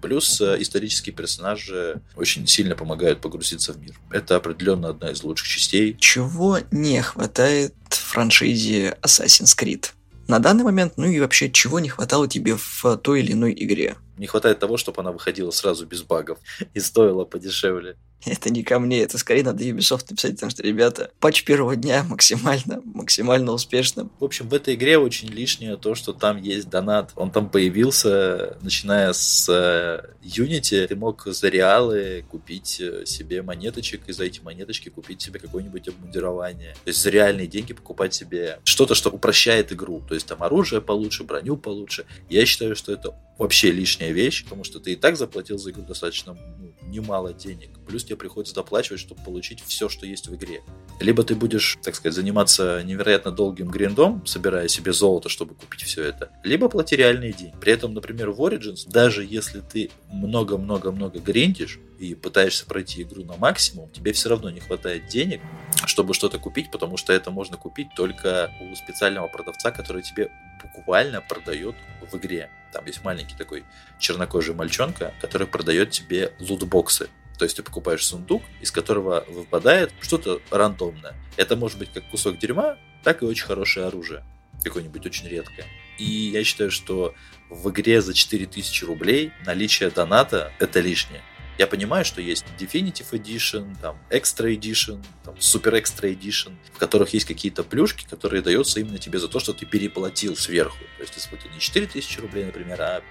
Плюс 0.02 0.40
э, 0.40 0.56
исторические 0.60 1.14
персонажи 1.14 2.02
очень 2.16 2.48
сильно 2.48 2.76
помогают 2.76 3.20
погрузиться 3.20 3.74
в 3.74 3.80
мир. 3.80 4.00
Это 4.12 4.38
определенно 4.38 4.90
одна 4.90 5.12
из 5.12 5.24
лучших 5.24 5.48
частей. 5.48 5.98
Чего 6.00 6.60
не 6.72 7.02
хватает 7.02 7.74
франшизе 7.90 8.98
Assassin's 9.02 9.58
Creed? 9.58 9.88
На 10.28 10.40
данный 10.40 10.64
момент, 10.64 10.94
ну 10.98 11.06
и 11.06 11.20
вообще, 11.20 11.50
чего 11.50 11.80
не 11.80 11.88
хватало 11.88 12.28
тебе 12.28 12.58
в 12.58 12.98
той 12.98 13.22
или 13.22 13.32
иной 13.32 13.54
игре? 13.58 13.96
Не 14.18 14.28
хватает 14.28 14.60
того, 14.60 14.78
чтобы 14.78 15.02
она 15.02 15.12
выходила 15.12 15.52
сразу 15.52 15.86
без 15.86 16.02
багов 16.04 16.40
и 16.74 16.80
стоила 16.80 17.24
подешевле. 17.24 17.96
Это 18.26 18.50
не 18.50 18.64
ко 18.64 18.80
мне, 18.80 19.02
это 19.02 19.18
скорее 19.18 19.44
надо 19.44 19.64
Ubisoft 19.64 20.08
написать, 20.10 20.34
потому 20.34 20.50
что, 20.50 20.64
ребята, 20.64 21.12
патч 21.20 21.44
первого 21.44 21.76
дня 21.76 22.04
максимально, 22.10 22.82
максимально 22.84 23.52
успешным. 23.52 24.12
В 24.20 24.24
общем, 24.24 24.50
в 24.50 24.54
этой 24.54 24.76
игре 24.76 24.98
очень 24.98 25.30
лишнее 25.30 25.78
то, 25.78 25.96
что 25.96 26.14
там 26.14 26.42
есть 26.42 26.70
донат. 26.70 27.12
Он 27.16 27.32
там 27.32 27.50
появился, 27.50 28.58
начиная 28.62 29.14
с 29.14 29.48
э, 29.50 30.16
Unity. 30.24 30.88
Ты 30.88 30.96
мог 30.96 31.26
за 31.28 31.50
реалы 31.50 32.26
купить 32.30 32.82
э, 32.82 33.06
себе 33.06 33.42
монеточек, 33.42 34.02
и 34.08 34.14
за 34.14 34.26
эти 34.26 34.40
монеточки 34.42 34.90
купить 34.90 35.22
себе 35.22 35.40
какое-нибудь 35.40 35.88
обмундирование. 35.88 36.74
То 36.84 36.90
есть 36.90 37.02
за 37.02 37.10
реальные 37.10 37.48
деньги 37.48 37.74
покупать 37.74 38.14
себе 38.14 38.60
что-то, 38.64 38.96
что 38.96 39.10
упрощает 39.10 39.72
игру. 39.72 40.04
То 40.08 40.16
есть 40.16 40.28
там 40.28 40.42
оружие 40.42 40.82
получше, 40.82 41.24
броню 41.24 41.56
получше. 41.56 42.06
Я 42.30 42.46
считаю, 42.46 42.76
что 42.76 42.92
это 42.92 43.16
вообще 43.38 43.72
лишняя 43.72 44.12
вещь, 44.12 44.44
потому 44.44 44.64
что 44.64 44.80
ты 44.80 44.94
и 44.94 44.96
так 44.96 45.18
заплатил 45.18 45.58
за 45.58 45.72
игру 45.72 45.84
достаточно 45.84 46.34
ну, 46.34 46.74
немало 46.90 47.34
денег. 47.34 47.77
Плюс 47.88 48.04
тебе 48.04 48.18
приходится 48.18 48.54
доплачивать, 48.54 49.00
чтобы 49.00 49.24
получить 49.24 49.64
все, 49.66 49.90
что 49.90 50.06
есть 50.06 50.28
в 50.28 50.36
игре. 50.36 50.62
Либо 51.00 51.24
ты 51.24 51.36
будешь, 51.36 51.78
так 51.82 51.96
сказать, 51.96 52.16
заниматься 52.16 52.82
невероятно 52.84 53.32
долгим 53.32 53.70
гриндом, 53.70 54.26
собирая 54.26 54.68
себе 54.68 54.94
золото, 54.94 55.30
чтобы 55.30 55.56
купить 55.56 55.84
все 55.84 56.04
это, 56.04 56.32
либо 56.44 56.70
плати 56.70 56.96
реальные 56.96 57.34
деньги. 57.34 57.56
При 57.60 57.72
этом, 57.74 57.94
например, 57.94 58.32
в 58.32 58.42
Origins, 58.42 58.88
даже 58.88 59.24
если 59.24 59.62
ты 59.62 59.90
много-много-много 60.12 61.20
гриндишь 61.20 61.80
и 62.00 62.14
пытаешься 62.14 62.66
пройти 62.66 63.04
игру 63.04 63.24
на 63.24 63.38
максимум, 63.38 63.90
тебе 63.92 64.12
все 64.14 64.30
равно 64.30 64.50
не 64.50 64.60
хватает 64.60 65.08
денег, 65.08 65.42
чтобы 65.86 66.14
что-то 66.14 66.40
купить, 66.40 66.72
потому 66.72 66.98
что 66.98 67.14
это 67.14 67.32
можно 67.32 67.58
купить 67.58 67.88
только 67.96 68.52
у 68.62 68.76
специального 68.76 69.28
продавца, 69.28 69.72
который 69.72 70.02
тебе 70.04 70.32
буквально 70.76 71.22
продает 71.22 71.76
в 72.12 72.16
игре. 72.18 72.50
Там 72.72 72.86
есть 72.86 73.04
маленький 73.04 73.36
такой 73.36 73.64
чернокожий 74.00 74.54
мальчонка, 74.54 75.14
который 75.22 75.48
продает 75.48 75.92
тебе 75.92 76.34
лутбоксы. 76.40 77.10
То 77.38 77.46
есть 77.46 77.56
ты 77.56 77.64
покупаешь 77.64 78.06
сундук, 78.06 78.44
из 78.62 78.72
которого 78.72 79.26
выпадает 79.28 79.94
что-то 80.02 80.42
рандомное. 80.50 81.16
Это 81.36 81.56
может 81.56 81.78
быть 81.78 81.92
как 81.94 82.10
кусок 82.10 82.40
дерьма, 82.40 82.78
так 83.04 83.22
и 83.22 83.26
очень 83.26 83.46
хорошее 83.46 83.88
оружие. 83.88 84.26
Какое-нибудь 84.64 85.06
очень 85.06 85.28
редкое. 85.28 85.66
И 85.98 86.04
я 86.06 86.44
считаю, 86.44 86.72
что 86.72 87.14
в 87.50 87.70
игре 87.70 88.02
за 88.02 88.14
4000 88.14 88.84
рублей 88.86 89.32
наличие 89.46 89.90
доната– 89.90 90.52
это 90.60 90.80
лишнее. 90.80 91.22
Я 91.58 91.66
понимаю, 91.66 92.06
что 92.06 92.22
есть 92.22 92.46
Definitive 92.60 93.10
Edition, 93.12 93.76
там 93.82 93.98
Extra 94.12 94.56
Edition, 94.56 95.04
там 95.24 95.36
Super 95.36 95.82
Extra 95.82 96.16
Edition, 96.16 96.56
в 96.72 96.78
которых 96.78 97.14
есть 97.16 97.26
какие-то 97.26 97.64
плюшки, 97.64 98.06
которые 98.08 98.44
даются 98.44 98.80
именно 98.80 99.00
тебе 99.00 99.18
за 99.18 99.28
то, 99.28 99.40
что 99.40 99.54
ты 99.54 99.66
переплатил 99.66 100.36
сверху. 100.36 100.78
То 100.98 101.02
есть 101.02 101.16
ты 101.16 101.20
заплатил 101.20 101.50
не 101.52 101.60
4000 101.60 102.20
рублей, 102.20 102.46
например, 102.46 102.80
а 102.82 103.02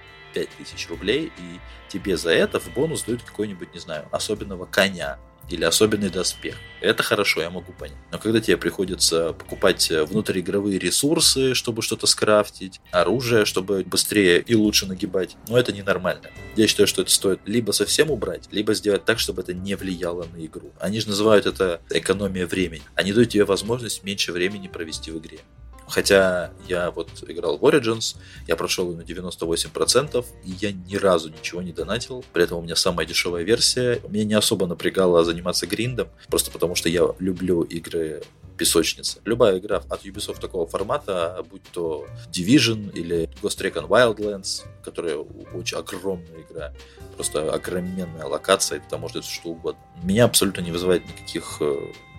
5000 0.45 0.89
рублей, 0.89 1.31
и 1.37 1.59
тебе 1.89 2.17
за 2.17 2.31
это 2.31 2.59
в 2.59 2.71
бонус 2.73 3.03
дают 3.03 3.23
какой-нибудь, 3.23 3.73
не 3.73 3.79
знаю, 3.79 4.07
особенного 4.11 4.65
коня 4.65 5.17
или 5.49 5.63
особенный 5.63 6.09
доспех. 6.09 6.55
Это 6.81 7.03
хорошо, 7.03 7.41
я 7.41 7.49
могу 7.49 7.71
понять. 7.71 7.95
Но 8.11 8.19
когда 8.19 8.41
тебе 8.41 8.57
приходится 8.57 9.31
покупать 9.31 9.89
внутриигровые 9.89 10.77
ресурсы, 10.77 11.53
чтобы 11.53 11.81
что-то 11.81 12.05
скрафтить, 12.05 12.81
оружие, 12.91 13.45
чтобы 13.45 13.83
быстрее 13.85 14.41
и 14.41 14.55
лучше 14.55 14.87
нагибать, 14.87 15.37
ну 15.47 15.55
это 15.55 15.71
ненормально. 15.71 16.29
Я 16.57 16.67
считаю, 16.67 16.85
что 16.85 17.01
это 17.01 17.11
стоит 17.11 17.39
либо 17.45 17.71
совсем 17.71 18.11
убрать, 18.11 18.49
либо 18.51 18.73
сделать 18.73 19.05
так, 19.05 19.19
чтобы 19.19 19.41
это 19.41 19.53
не 19.53 19.75
влияло 19.75 20.27
на 20.35 20.45
игру. 20.45 20.73
Они 20.81 20.99
же 20.99 21.07
называют 21.07 21.45
это 21.45 21.79
экономия 21.91 22.45
времени. 22.45 22.83
Они 22.95 23.13
дают 23.13 23.29
тебе 23.29 23.45
возможность 23.45 24.03
меньше 24.03 24.33
времени 24.33 24.67
провести 24.67 25.11
в 25.11 25.17
игре. 25.17 25.39
Хотя 25.87 26.51
я 26.67 26.91
вот 26.91 27.09
играл 27.27 27.57
в 27.57 27.63
Origins, 27.63 28.17
я 28.47 28.55
прошел 28.55 28.93
на 28.93 29.01
98%, 29.01 30.25
и 30.43 30.51
я 30.59 30.71
ни 30.71 30.95
разу 30.95 31.29
ничего 31.29 31.61
не 31.61 31.71
донатил. 31.71 32.25
При 32.33 32.43
этом 32.43 32.59
у 32.59 32.61
меня 32.61 32.75
самая 32.75 33.05
дешевая 33.05 33.43
версия. 33.43 34.01
Меня 34.09 34.25
не 34.25 34.33
особо 34.33 34.67
напрягало 34.67 35.23
заниматься 35.23 35.65
гриндом, 35.65 36.09
просто 36.27 36.51
потому 36.51 36.75
что 36.75 36.89
я 36.89 37.07
люблю 37.19 37.61
игры 37.61 38.23
песочницы. 38.57 39.21
Любая 39.23 39.59
игра 39.59 39.77
от 39.77 40.03
Ubisoft 40.03 40.41
такого 40.41 40.67
формата, 40.67 41.45
будь 41.49 41.63
то 41.71 42.07
Division 42.31 42.91
или 42.91 43.29
Ghost 43.41 43.61
Recon 43.61 43.87
Wildlands, 43.87 44.63
которая 44.83 45.17
очень 45.17 45.77
огромная 45.77 46.41
игра, 46.49 46.73
просто 47.15 47.53
огроменная 47.53 48.25
локация, 48.25 48.79
это 48.79 48.97
может 48.97 49.17
быть 49.17 49.25
что 49.25 49.49
угодно. 49.49 49.79
Меня 50.03 50.25
абсолютно 50.25 50.61
не 50.61 50.71
вызывает 50.71 51.07
никаких 51.07 51.57
э, 51.61 51.75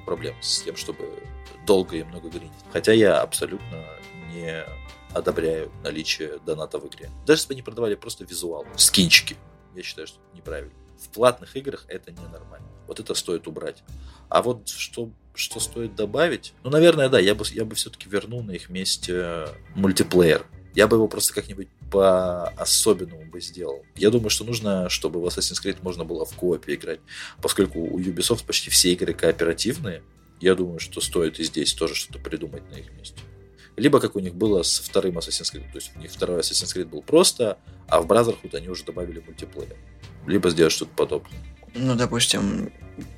проблем 0.06 0.34
с 0.40 0.62
тем, 0.62 0.76
чтобы 0.76 1.04
долго 1.68 1.96
и 1.96 2.02
много 2.02 2.30
гриндить. 2.30 2.64
Хотя 2.72 2.92
я 2.92 3.20
абсолютно 3.20 3.84
не 4.32 4.64
одобряю 5.12 5.70
наличие 5.84 6.38
доната 6.46 6.78
в 6.78 6.86
игре. 6.88 7.10
Даже 7.26 7.40
если 7.40 7.48
бы 7.48 7.54
они 7.54 7.62
продавали 7.62 7.94
просто 7.94 8.24
визуал, 8.24 8.64
скинчики, 8.76 9.36
я 9.76 9.82
считаю, 9.82 10.06
что 10.06 10.18
это 10.18 10.36
неправильно. 10.36 10.72
В 10.98 11.08
платных 11.10 11.56
играх 11.56 11.84
это 11.88 12.10
ненормально. 12.10 12.66
Вот 12.86 12.98
это 13.00 13.14
стоит 13.14 13.46
убрать. 13.46 13.84
А 14.30 14.42
вот 14.42 14.68
что, 14.68 15.10
что 15.34 15.60
стоит 15.60 15.94
добавить? 15.94 16.54
Ну, 16.64 16.70
наверное, 16.70 17.10
да, 17.10 17.20
я 17.20 17.34
бы, 17.34 17.44
я 17.52 17.64
бы 17.64 17.74
все-таки 17.74 18.08
вернул 18.08 18.42
на 18.42 18.52
их 18.52 18.70
месте 18.70 19.48
мультиплеер. 19.76 20.46
Я 20.74 20.88
бы 20.88 20.96
его 20.96 21.06
просто 21.06 21.34
как-нибудь 21.34 21.68
по-особенному 21.90 23.24
бы 23.26 23.40
сделал. 23.40 23.84
Я 23.94 24.10
думаю, 24.10 24.30
что 24.30 24.44
нужно, 24.44 24.88
чтобы 24.88 25.20
в 25.20 25.26
Assassin's 25.26 25.62
Creed 25.62 25.78
можно 25.82 26.04
было 26.04 26.24
в 26.24 26.34
коопе 26.34 26.74
играть, 26.74 27.00
поскольку 27.42 27.78
у 27.80 27.98
Ubisoft 27.98 28.46
почти 28.46 28.70
все 28.70 28.92
игры 28.92 29.12
кооперативные, 29.12 30.02
я 30.40 30.54
думаю, 30.54 30.78
что 30.78 31.00
стоит 31.00 31.38
и 31.40 31.44
здесь 31.44 31.74
тоже 31.74 31.94
что-то 31.94 32.18
придумать 32.18 32.70
на 32.70 32.76
их 32.76 32.92
месте. 32.92 33.20
Либо 33.76 34.00
как 34.00 34.16
у 34.16 34.20
них 34.20 34.34
было 34.34 34.62
с 34.62 34.80
вторым 34.80 35.18
Assassin's 35.18 35.54
Creed, 35.54 35.70
то 35.70 35.76
есть 35.76 35.92
у 35.94 36.00
них 36.00 36.10
второй 36.10 36.40
Assassin's 36.40 36.74
Creed 36.74 36.86
был 36.86 37.02
просто, 37.02 37.58
а 37.86 38.00
в 38.00 38.06
Brotherhood 38.06 38.54
они 38.56 38.68
уже 38.68 38.84
добавили 38.84 39.22
мультиплеер. 39.24 39.76
Либо 40.26 40.50
сделать 40.50 40.72
что-то 40.72 40.90
подобное. 40.96 41.38
Ну, 41.74 41.94
допустим, 41.94 42.72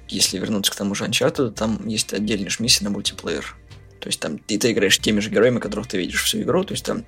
если 0.08 0.38
вернуться 0.38 0.72
к 0.72 0.76
тому 0.76 0.94
же 0.94 1.04
Uncharted, 1.04 1.52
там 1.52 1.86
есть 1.86 2.12
отдельная 2.12 2.50
миссия 2.58 2.84
на 2.84 2.90
мультиплеер. 2.90 3.56
То 4.00 4.08
есть 4.08 4.20
там 4.20 4.38
ты, 4.38 4.58
ты 4.58 4.72
играешь 4.72 4.98
теми 4.98 5.20
же 5.20 5.30
героями, 5.30 5.58
которых 5.58 5.86
ты 5.86 5.98
видишь 5.98 6.24
всю 6.24 6.42
игру. 6.42 6.64
То 6.64 6.72
есть 6.72 6.84
там 6.84 7.04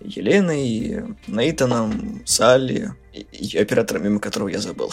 Еленой, 0.00 1.16
Нейтаном, 1.26 2.22
Салли 2.26 2.94
и, 3.12 3.20
и 3.20 3.58
оператором, 3.58 4.04
мимо 4.04 4.20
которого 4.20 4.48
я 4.48 4.58
забыл. 4.58 4.92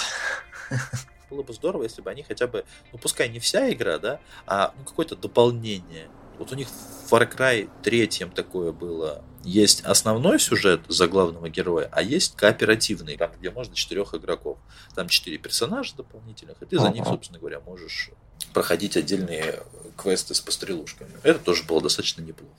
было 1.36 1.44
бы 1.44 1.54
здорово, 1.54 1.84
если 1.84 2.02
бы 2.02 2.10
они 2.10 2.24
хотя 2.24 2.48
бы, 2.48 2.66
ну 2.92 2.98
пускай 2.98 3.30
не 3.30 3.40
вся 3.40 3.72
игра, 3.72 4.00
да, 4.00 4.20
а 4.48 4.74
ну, 4.78 4.86
какое-то 4.86 5.16
дополнение. 5.16 6.08
Вот 6.38 6.52
у 6.52 6.56
них 6.56 6.68
в 6.68 7.14
Far 7.14 7.32
Cry 7.32 7.70
3 7.84 8.08
такое 8.34 8.72
было. 8.72 9.24
Есть 9.44 9.86
основной 9.86 10.40
сюжет 10.40 10.82
за 10.88 11.08
главного 11.08 11.50
героя, 11.50 11.88
а 11.92 12.02
есть 12.02 12.36
кооперативный, 12.36 13.16
там, 13.16 13.32
где 13.40 13.52
можно 13.52 13.76
четырех 13.76 14.16
игроков. 14.16 14.58
Там 14.96 15.08
четыре 15.08 15.38
персонажа 15.38 15.96
дополнительных, 15.96 16.62
и 16.62 16.66
ты 16.66 16.80
за 16.80 16.90
них, 16.90 17.06
собственно 17.06 17.40
говоря, 17.40 17.60
можешь 17.60 18.10
проходить 18.54 18.98
отдельные 18.98 19.62
квесты 19.98 20.34
с 20.34 20.42
пострелушками. 20.42 21.12
Это 21.24 21.40
тоже 21.40 21.64
было 21.64 21.82
достаточно 21.82 22.22
неплохо. 22.22 22.56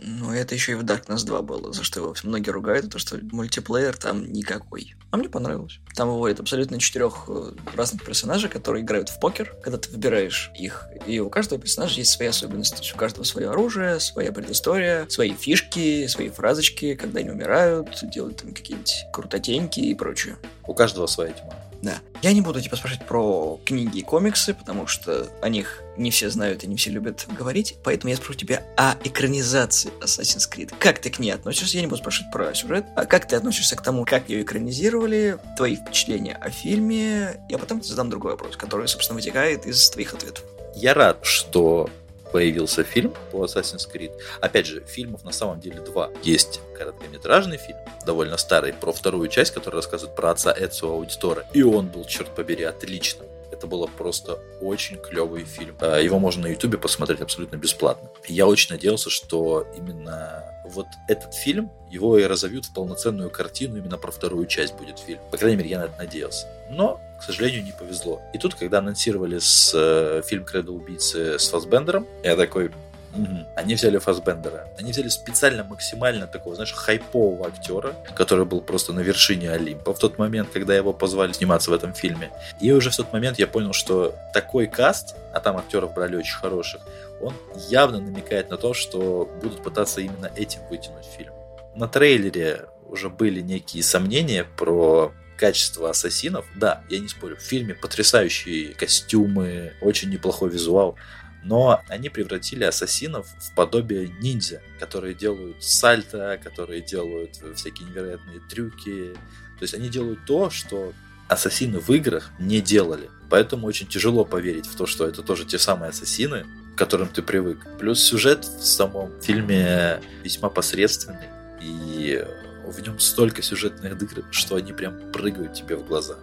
Ну, 0.00 0.32
это 0.32 0.54
еще 0.54 0.72
и 0.72 0.74
в 0.74 0.82
Darkness 0.82 1.24
2 1.24 1.42
было, 1.42 1.72
за 1.72 1.84
что 1.84 2.00
его 2.00 2.14
многие 2.24 2.50
ругают, 2.50 2.90
то 2.90 2.98
что 2.98 3.18
мультиплеер 3.32 3.96
там 3.96 4.32
никакой. 4.32 4.94
А 5.10 5.16
мне 5.16 5.28
понравилось. 5.28 5.78
Там 5.94 6.08
выводят 6.08 6.40
абсолютно 6.40 6.78
четырех 6.78 7.24
э, 7.28 7.52
разных 7.74 8.04
персонажей, 8.04 8.50
которые 8.50 8.82
играют 8.82 9.08
в 9.08 9.20
покер, 9.20 9.54
когда 9.62 9.78
ты 9.78 9.90
выбираешь 9.90 10.50
их. 10.58 10.88
И 11.06 11.20
у 11.20 11.30
каждого 11.30 11.60
персонажа 11.60 11.98
есть 11.98 12.10
свои 12.10 12.28
особенности. 12.28 12.92
У 12.92 12.96
каждого 12.96 13.24
свое 13.24 13.50
оружие, 13.50 14.00
своя 14.00 14.32
предыстория, 14.32 15.06
свои 15.08 15.32
фишки, 15.34 16.06
свои 16.06 16.30
фразочки, 16.30 16.94
когда 16.96 17.20
они 17.20 17.30
умирают, 17.30 18.00
делают 18.10 18.38
там 18.38 18.52
какие-нибудь 18.52 19.06
крутотеньки 19.12 19.80
и 19.80 19.94
прочее. 19.94 20.36
У 20.66 20.74
каждого 20.74 21.06
своя 21.06 21.32
тьма. 21.32 21.54
Да. 21.84 22.00
Я 22.22 22.32
не 22.32 22.40
буду 22.40 22.62
тебя 22.62 22.76
спрашивать 22.76 23.06
про 23.06 23.60
книги 23.66 23.98
и 23.98 24.02
комиксы, 24.02 24.54
потому 24.54 24.86
что 24.86 25.28
о 25.42 25.48
них 25.50 25.82
не 25.98 26.10
все 26.10 26.30
знают 26.30 26.64
и 26.64 26.66
не 26.66 26.76
все 26.76 26.88
любят 26.90 27.26
говорить, 27.38 27.76
поэтому 27.84 28.10
я 28.10 28.16
спрошу 28.16 28.34
тебя 28.34 28.62
о 28.78 28.94
экранизации 29.04 29.90
Assassin's 30.00 30.50
Creed. 30.50 30.72
Как 30.78 30.98
ты 30.98 31.10
к 31.10 31.18
ней 31.18 31.30
относишься? 31.30 31.76
Я 31.76 31.82
не 31.82 31.86
буду 31.86 32.00
спрашивать 32.00 32.32
про 32.32 32.54
сюжет, 32.54 32.86
а 32.96 33.04
как 33.04 33.28
ты 33.28 33.36
относишься 33.36 33.76
к 33.76 33.82
тому, 33.82 34.06
как 34.06 34.30
ее 34.30 34.42
экранизировали, 34.42 35.36
твои 35.58 35.76
впечатления 35.76 36.34
о 36.36 36.48
фильме, 36.48 37.38
а 37.52 37.58
потом 37.58 37.82
задам 37.82 38.08
другой 38.08 38.32
вопрос, 38.32 38.56
который, 38.56 38.88
собственно, 38.88 39.18
вытекает 39.18 39.66
из 39.66 39.90
твоих 39.90 40.14
ответов. 40.14 40.42
Я 40.74 40.94
рад, 40.94 41.18
что 41.22 41.90
появился 42.34 42.82
фильм 42.82 43.14
по 43.30 43.44
Assassin's 43.44 43.88
Creed. 43.88 44.10
Опять 44.40 44.66
же, 44.66 44.82
фильмов 44.88 45.22
на 45.22 45.30
самом 45.30 45.60
деле 45.60 45.80
два. 45.80 46.10
Есть 46.24 46.60
короткометражный 46.76 47.58
фильм, 47.58 47.78
довольно 48.04 48.36
старый, 48.38 48.72
про 48.72 48.92
вторую 48.92 49.28
часть, 49.28 49.54
который 49.54 49.76
рассказывает 49.76 50.16
про 50.16 50.32
отца 50.32 50.52
Эцио 50.52 50.94
Аудитора. 50.94 51.44
И 51.52 51.62
он 51.62 51.86
был, 51.86 52.04
черт 52.04 52.34
побери, 52.34 52.64
отличным. 52.64 53.28
Это 53.52 53.68
было 53.68 53.86
просто 53.86 54.40
очень 54.60 54.96
клевый 54.96 55.44
фильм. 55.44 55.76
А, 55.78 56.00
его 56.00 56.18
можно 56.18 56.42
на 56.42 56.46
Ютубе 56.48 56.76
посмотреть 56.76 57.20
абсолютно 57.20 57.54
бесплатно. 57.54 58.10
Я 58.26 58.48
очень 58.48 58.72
надеялся, 58.72 59.10
что 59.10 59.68
именно 59.76 60.42
вот 60.64 60.86
этот 61.06 61.34
фильм, 61.34 61.70
его 61.88 62.18
и 62.18 62.24
разовьют 62.24 62.64
в 62.64 62.74
полноценную 62.74 63.30
картину, 63.30 63.76
именно 63.76 63.96
про 63.96 64.10
вторую 64.10 64.46
часть 64.46 64.74
будет 64.74 64.98
фильм. 64.98 65.20
По 65.30 65.36
крайней 65.36 65.58
мере, 65.58 65.70
я 65.70 65.78
на 65.78 65.84
это 65.84 65.98
надеялся. 65.98 66.48
Но, 66.68 67.00
к 67.18 67.22
сожалению, 67.22 67.64
не 67.64 67.72
повезло. 67.72 68.22
И 68.32 68.38
тут, 68.38 68.54
когда 68.54 68.78
анонсировали 68.78 69.38
с, 69.38 69.72
э, 69.74 70.22
фильм 70.26 70.44
«Кредо 70.44 70.72
убийцы» 70.72 71.38
с 71.38 71.48
Фасбендером, 71.48 72.06
я 72.22 72.36
такой, 72.36 72.70
Угу. 73.16 73.46
Они 73.54 73.74
взяли 73.74 73.98
Фасбендера. 73.98 74.68
Они 74.78 74.90
взяли 74.90 75.08
специально 75.08 75.62
максимально 75.62 76.26
такого, 76.26 76.56
знаешь, 76.56 76.72
хайпового 76.72 77.46
актера, 77.46 77.94
который 78.14 78.44
был 78.44 78.60
просто 78.60 78.92
на 78.92 79.00
вершине 79.00 79.50
Олимпа 79.50 79.94
в 79.94 79.98
тот 79.98 80.18
момент, 80.18 80.48
когда 80.52 80.74
его 80.74 80.92
позвали 80.92 81.32
сниматься 81.32 81.70
в 81.70 81.74
этом 81.74 81.94
фильме. 81.94 82.30
И 82.60 82.72
уже 82.72 82.90
в 82.90 82.96
тот 82.96 83.12
момент 83.12 83.38
я 83.38 83.46
понял, 83.46 83.72
что 83.72 84.14
такой 84.32 84.66
каст, 84.66 85.14
а 85.32 85.40
там 85.40 85.56
актеров 85.56 85.94
брали 85.94 86.16
очень 86.16 86.36
хороших, 86.36 86.80
он 87.20 87.34
явно 87.68 88.00
намекает 88.00 88.50
на 88.50 88.56
то, 88.56 88.74
что 88.74 89.28
будут 89.40 89.62
пытаться 89.62 90.00
именно 90.00 90.30
этим 90.36 90.60
вытянуть 90.68 91.06
фильм. 91.16 91.32
На 91.74 91.88
трейлере 91.88 92.66
уже 92.88 93.08
были 93.10 93.40
некие 93.40 93.82
сомнения 93.82 94.44
про 94.44 95.12
качество 95.36 95.90
ассасинов. 95.90 96.46
Да, 96.54 96.84
я 96.88 96.98
не 96.98 97.08
спорю, 97.08 97.36
в 97.36 97.42
фильме 97.42 97.74
потрясающие 97.74 98.74
костюмы, 98.74 99.74
очень 99.80 100.10
неплохой 100.10 100.50
визуал 100.50 100.96
но 101.44 101.82
они 101.88 102.08
превратили 102.08 102.64
ассасинов 102.64 103.26
в 103.38 103.54
подобие 103.54 104.08
ниндзя, 104.20 104.62
которые 104.80 105.14
делают 105.14 105.62
сальто, 105.62 106.40
которые 106.42 106.80
делают 106.80 107.38
всякие 107.54 107.88
невероятные 107.88 108.40
трюки. 108.48 109.14
То 109.58 109.62
есть 109.62 109.74
они 109.74 109.88
делают 109.88 110.24
то, 110.24 110.50
что 110.50 110.92
ассасины 111.28 111.78
в 111.78 111.90
играх 111.90 112.30
не 112.38 112.60
делали. 112.60 113.10
Поэтому 113.28 113.66
очень 113.66 113.86
тяжело 113.86 114.24
поверить 114.24 114.66
в 114.66 114.74
то, 114.74 114.86
что 114.86 115.06
это 115.06 115.22
тоже 115.22 115.44
те 115.44 115.58
самые 115.58 115.90
ассасины, 115.90 116.46
к 116.74 116.78
которым 116.78 117.08
ты 117.08 117.22
привык. 117.22 117.66
Плюс 117.78 118.02
сюжет 118.02 118.44
в 118.44 118.64
самом 118.64 119.20
фильме 119.20 120.00
весьма 120.22 120.48
посредственный. 120.48 121.28
И 121.60 122.24
в 122.70 122.80
нем 122.80 122.98
столько 122.98 123.42
сюжетных 123.42 123.96
дыр, 123.98 124.24
что 124.30 124.56
они 124.56 124.72
прям 124.72 125.12
прыгают 125.12 125.54
тебе 125.54 125.76
в 125.76 125.86
глаза 125.86 126.16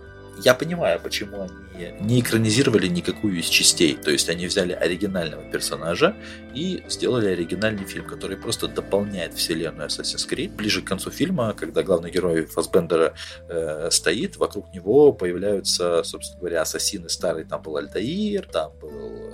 я 0.44 0.54
понимаю, 0.54 1.00
почему 1.00 1.42
они 1.42 1.92
не 2.00 2.20
экранизировали 2.20 2.88
никакую 2.88 3.40
из 3.40 3.46
частей. 3.46 3.96
То 3.96 4.12
есть 4.12 4.30
они 4.30 4.48
взяли 4.48 4.74
оригинального 4.74 5.44
персонажа 5.52 6.16
и 6.54 6.84
сделали 6.88 7.30
оригинальный 7.30 7.86
фильм, 7.86 8.06
который 8.06 8.38
просто 8.38 8.68
дополняет 8.68 9.34
вселенную 9.34 9.88
Assassin's 9.88 10.28
Creed. 10.30 10.56
Ближе 10.56 10.82
к 10.82 10.86
концу 10.86 11.12
фильма, 11.12 11.54
когда 11.54 11.84
главный 11.84 12.12
герой 12.12 12.46
Фасбендера 12.46 13.14
э, 13.48 13.90
стоит, 13.92 14.38
вокруг 14.38 14.74
него 14.74 15.12
появляются, 15.14 16.04
собственно 16.04 16.40
говоря, 16.40 16.62
ассасины 16.62 17.10
старые. 17.10 17.46
Там 17.46 17.62
был 17.62 17.78
Альтаир, 17.78 18.48
там 18.48 18.72
был 18.80 19.34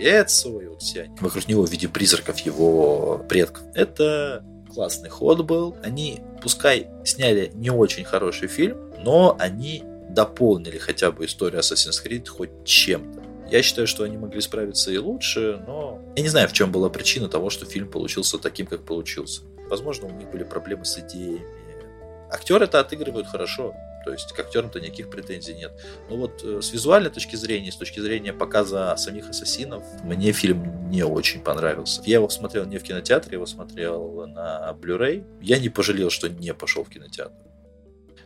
Эцо, 0.00 0.60
и 0.60 0.66
вот 0.66 0.82
все 0.82 1.02
они. 1.02 1.16
Вокруг 1.20 1.48
него 1.48 1.66
в 1.66 1.70
виде 1.70 1.88
призраков 1.88 2.38
его 2.40 3.24
предков. 3.28 3.64
Это 3.74 4.44
классный 4.78 5.08
ход 5.08 5.44
был. 5.44 5.76
Они, 5.82 6.20
пускай 6.40 6.86
сняли 7.04 7.50
не 7.52 7.68
очень 7.68 8.04
хороший 8.04 8.46
фильм, 8.46 8.92
но 9.00 9.34
они 9.40 9.82
дополнили 10.08 10.78
хотя 10.78 11.10
бы 11.10 11.24
историю 11.24 11.60
Assassin's 11.60 12.00
Creed 12.00 12.28
хоть 12.28 12.50
чем-то. 12.64 13.20
Я 13.50 13.60
считаю, 13.62 13.88
что 13.88 14.04
они 14.04 14.16
могли 14.16 14.40
справиться 14.40 14.92
и 14.92 14.98
лучше, 14.98 15.60
но 15.66 16.00
я 16.14 16.22
не 16.22 16.28
знаю, 16.28 16.48
в 16.48 16.52
чем 16.52 16.70
была 16.70 16.90
причина 16.90 17.28
того, 17.28 17.50
что 17.50 17.66
фильм 17.66 17.90
получился 17.90 18.38
таким, 18.38 18.66
как 18.66 18.84
получился. 18.84 19.42
Возможно, 19.68 20.06
у 20.06 20.12
них 20.12 20.30
были 20.30 20.44
проблемы 20.44 20.84
с 20.84 20.96
идеями. 20.96 21.44
Актеры 22.30 22.66
это 22.66 22.78
отыгрывают 22.78 23.26
хорошо, 23.26 23.74
то 24.08 24.12
есть 24.12 24.32
к 24.32 24.40
актерам-то 24.40 24.80
никаких 24.80 25.10
претензий 25.10 25.52
нет. 25.52 25.70
Но 26.08 26.16
вот 26.16 26.42
э, 26.42 26.62
с 26.62 26.72
визуальной 26.72 27.10
точки 27.10 27.36
зрения, 27.36 27.70
с 27.70 27.76
точки 27.76 28.00
зрения 28.00 28.32
показа 28.32 28.96
самих 28.96 29.28
ассасинов, 29.28 29.84
мне 30.02 30.32
фильм 30.32 30.88
не 30.88 31.02
очень 31.02 31.42
понравился. 31.42 32.00
Я 32.06 32.14
его 32.14 32.30
смотрел 32.30 32.64
не 32.64 32.78
в 32.78 32.82
кинотеатре, 32.82 33.34
его 33.34 33.44
смотрел 33.44 34.26
на 34.26 34.74
Blu-ray. 34.80 35.26
Я 35.42 35.58
не 35.58 35.68
пожалел, 35.68 36.08
что 36.08 36.30
не 36.30 36.54
пошел 36.54 36.84
в 36.84 36.88
кинотеатр. 36.88 37.34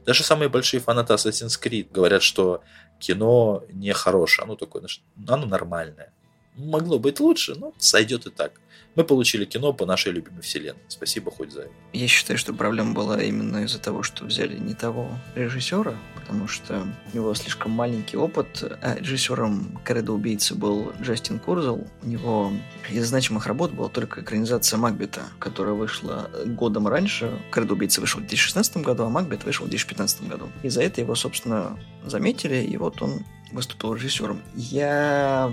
Даже 0.06 0.22
самые 0.22 0.48
большие 0.48 0.78
фанаты 0.78 1.14
Assassin's 1.14 1.60
Creed 1.60 1.88
говорят, 1.90 2.22
что 2.22 2.62
кино 3.00 3.64
не 3.72 3.92
хорошее, 3.92 4.44
оно 4.44 4.54
такое, 4.54 4.84
оно 5.26 5.46
нормальное. 5.46 6.12
Могло 6.56 6.98
быть 6.98 7.20
лучше, 7.20 7.54
но 7.54 7.72
сойдет 7.78 8.26
и 8.26 8.30
так. 8.30 8.52
Мы 8.94 9.04
получили 9.04 9.46
кино 9.46 9.72
по 9.72 9.86
нашей 9.86 10.12
любимой 10.12 10.42
вселенной. 10.42 10.82
Спасибо 10.88 11.30
хоть 11.30 11.50
за 11.50 11.62
это. 11.62 11.70
Я 11.94 12.06
считаю, 12.08 12.38
что 12.38 12.52
проблема 12.52 12.92
была 12.92 13.22
именно 13.22 13.64
из-за 13.64 13.78
того, 13.78 14.02
что 14.02 14.26
взяли 14.26 14.58
не 14.58 14.74
того 14.74 15.08
режиссера, 15.34 15.94
потому 16.14 16.46
что 16.46 16.86
у 17.10 17.16
него 17.16 17.32
слишком 17.34 17.72
маленький 17.72 18.18
опыт. 18.18 18.62
А 18.82 18.96
режиссером 18.96 19.80
«Кредо 19.82 20.12
убийцы» 20.12 20.54
был 20.54 20.92
Джастин 21.00 21.38
Курзел. 21.38 21.86
У 22.02 22.06
него 22.06 22.52
из 22.90 23.06
значимых 23.06 23.46
работ 23.46 23.72
была 23.72 23.88
только 23.88 24.20
экранизация 24.20 24.76
Макбета, 24.76 25.22
которая 25.38 25.74
вышла 25.74 26.30
годом 26.44 26.86
раньше. 26.86 27.32
«Кредо 27.50 27.72
убийцы» 27.72 28.02
вышел 28.02 28.20
в 28.20 28.24
2016 28.24 28.76
году, 28.78 29.04
а 29.04 29.08
Макбет 29.08 29.44
вышел 29.44 29.64
в 29.64 29.70
2015 29.70 30.28
году. 30.28 30.50
И 30.62 30.68
за 30.68 30.82
это 30.82 31.00
его, 31.00 31.14
собственно, 31.14 31.78
заметили, 32.04 32.56
и 32.56 32.76
вот 32.76 33.00
он 33.00 33.24
выступил 33.52 33.94
режиссером. 33.94 34.42
Я 34.54 35.52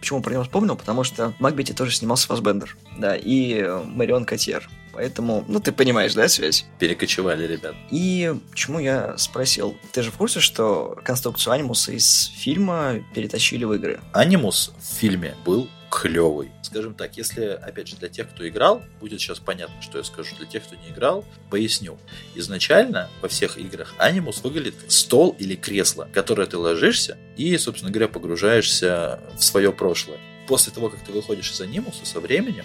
Почему 0.00 0.22
про 0.22 0.32
него 0.32 0.44
вспомнил? 0.44 0.76
Потому 0.76 1.04
что 1.04 1.32
в 1.32 1.40
Макбете 1.40 1.74
тоже 1.74 1.94
снимался 1.94 2.26
Фасбендер. 2.28 2.76
Да, 2.98 3.16
и 3.16 3.62
Марион 3.84 4.24
Котьер. 4.24 4.68
Поэтому, 4.92 5.44
ну, 5.46 5.60
ты 5.60 5.70
понимаешь, 5.70 6.14
да, 6.14 6.26
связь? 6.28 6.66
Перекочевали, 6.80 7.46
ребят. 7.46 7.74
И 7.90 8.34
почему 8.50 8.80
я 8.80 9.16
спросил? 9.16 9.76
Ты 9.92 10.02
же 10.02 10.10
в 10.10 10.16
курсе, 10.16 10.40
что 10.40 10.98
конструкцию 11.04 11.52
анимуса 11.52 11.92
из 11.92 12.32
фильма 12.36 12.96
перетащили 13.14 13.64
в 13.64 13.72
игры? 13.74 14.00
Анимус 14.12 14.72
в 14.76 14.96
фильме 14.96 15.36
был 15.44 15.68
клевый. 15.90 16.50
Скажем 16.62 16.94
так, 16.94 17.16
если, 17.16 17.44
опять 17.44 17.88
же, 17.88 17.96
для 17.96 18.08
тех, 18.08 18.28
кто 18.28 18.46
играл, 18.48 18.82
будет 19.00 19.20
сейчас 19.20 19.38
понятно, 19.38 19.80
что 19.82 19.98
я 19.98 20.04
скажу. 20.04 20.36
Для 20.36 20.46
тех, 20.46 20.64
кто 20.64 20.76
не 20.76 20.88
играл, 20.88 21.24
поясню. 21.50 21.98
Изначально 22.34 23.08
во 23.20 23.28
всех 23.28 23.58
играх 23.58 23.94
анимус 23.98 24.42
выглядит 24.42 24.74
как 24.80 24.90
стол 24.90 25.34
или 25.38 25.56
кресло, 25.56 26.06
в 26.06 26.12
которое 26.12 26.46
ты 26.46 26.56
ложишься 26.56 27.16
и, 27.36 27.56
собственно 27.56 27.90
говоря, 27.90 28.08
погружаешься 28.08 29.20
в 29.36 29.42
свое 29.42 29.72
прошлое. 29.72 30.18
После 30.46 30.72
того, 30.72 30.88
как 30.88 31.04
ты 31.04 31.12
выходишь 31.12 31.50
из 31.52 31.60
анимуса 31.60 32.04
со 32.04 32.20
временем, 32.20 32.64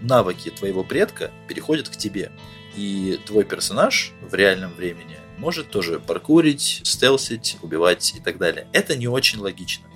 навыки 0.00 0.50
твоего 0.50 0.82
предка 0.84 1.30
переходят 1.48 1.88
к 1.88 1.96
тебе. 1.96 2.32
И 2.76 3.18
твой 3.26 3.44
персонаж 3.44 4.12
в 4.22 4.34
реальном 4.34 4.72
времени 4.74 5.18
может 5.38 5.70
тоже 5.70 5.98
паркурить, 5.98 6.82
стелсить, 6.84 7.56
убивать 7.62 8.14
и 8.14 8.20
так 8.20 8.38
далее. 8.38 8.68
Это 8.72 8.96
не 8.96 9.08
очень 9.08 9.40
логично 9.40 9.89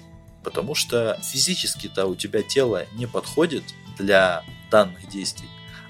потому 0.44 0.74
что 0.74 1.18
физически-то 1.22 2.06
у 2.06 2.14
тебя 2.14 2.42
тело 2.42 2.86
не 2.92 3.06
подходит 3.06 3.64
для 3.98 4.44
данных 4.70 5.08
действий. 5.08 5.48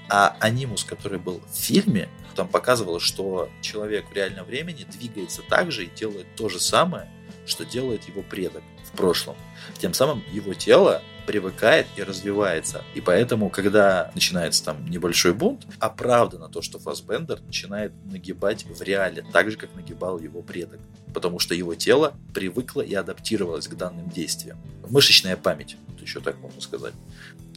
А 0.09 0.37
анимус, 0.39 0.83
который 0.83 1.19
был 1.19 1.41
в 1.51 1.55
фильме, 1.55 2.09
там 2.35 2.47
показывало, 2.47 2.99
что 2.99 3.49
человек 3.61 4.09
в 4.09 4.13
реальном 4.13 4.45
времени 4.45 4.83
двигается 4.83 5.41
так 5.41 5.71
же 5.71 5.85
и 5.85 5.89
делает 5.89 6.27
то 6.35 6.49
же 6.49 6.59
самое, 6.59 7.09
что 7.45 7.65
делает 7.65 8.07
его 8.07 8.21
предок 8.23 8.63
прошлом. 8.95 9.35
Тем 9.77 9.93
самым 9.93 10.23
его 10.31 10.53
тело 10.53 11.01
привыкает 11.25 11.87
и 11.95 12.03
развивается. 12.03 12.83
И 12.93 13.01
поэтому, 13.01 13.49
когда 13.49 14.11
начинается 14.13 14.63
там 14.63 14.85
небольшой 14.89 15.33
бунт, 15.33 15.65
оправдано 15.79 16.49
то, 16.49 16.61
что 16.61 16.79
Фасбендер 16.79 17.41
начинает 17.41 17.91
нагибать 18.05 18.65
в 18.65 18.81
реале, 18.81 19.25
так 19.33 19.51
же, 19.51 19.57
как 19.57 19.73
нагибал 19.75 20.19
его 20.19 20.41
предок. 20.41 20.79
Потому 21.13 21.39
что 21.39 21.55
его 21.55 21.75
тело 21.75 22.13
привыкло 22.33 22.81
и 22.81 22.93
адаптировалось 22.93 23.67
к 23.67 23.75
данным 23.75 24.09
действиям. 24.09 24.59
Мышечная 24.87 25.35
память, 25.35 25.77
вот 25.87 26.01
еще 26.01 26.19
так 26.19 26.37
можно 26.39 26.61
сказать, 26.61 26.93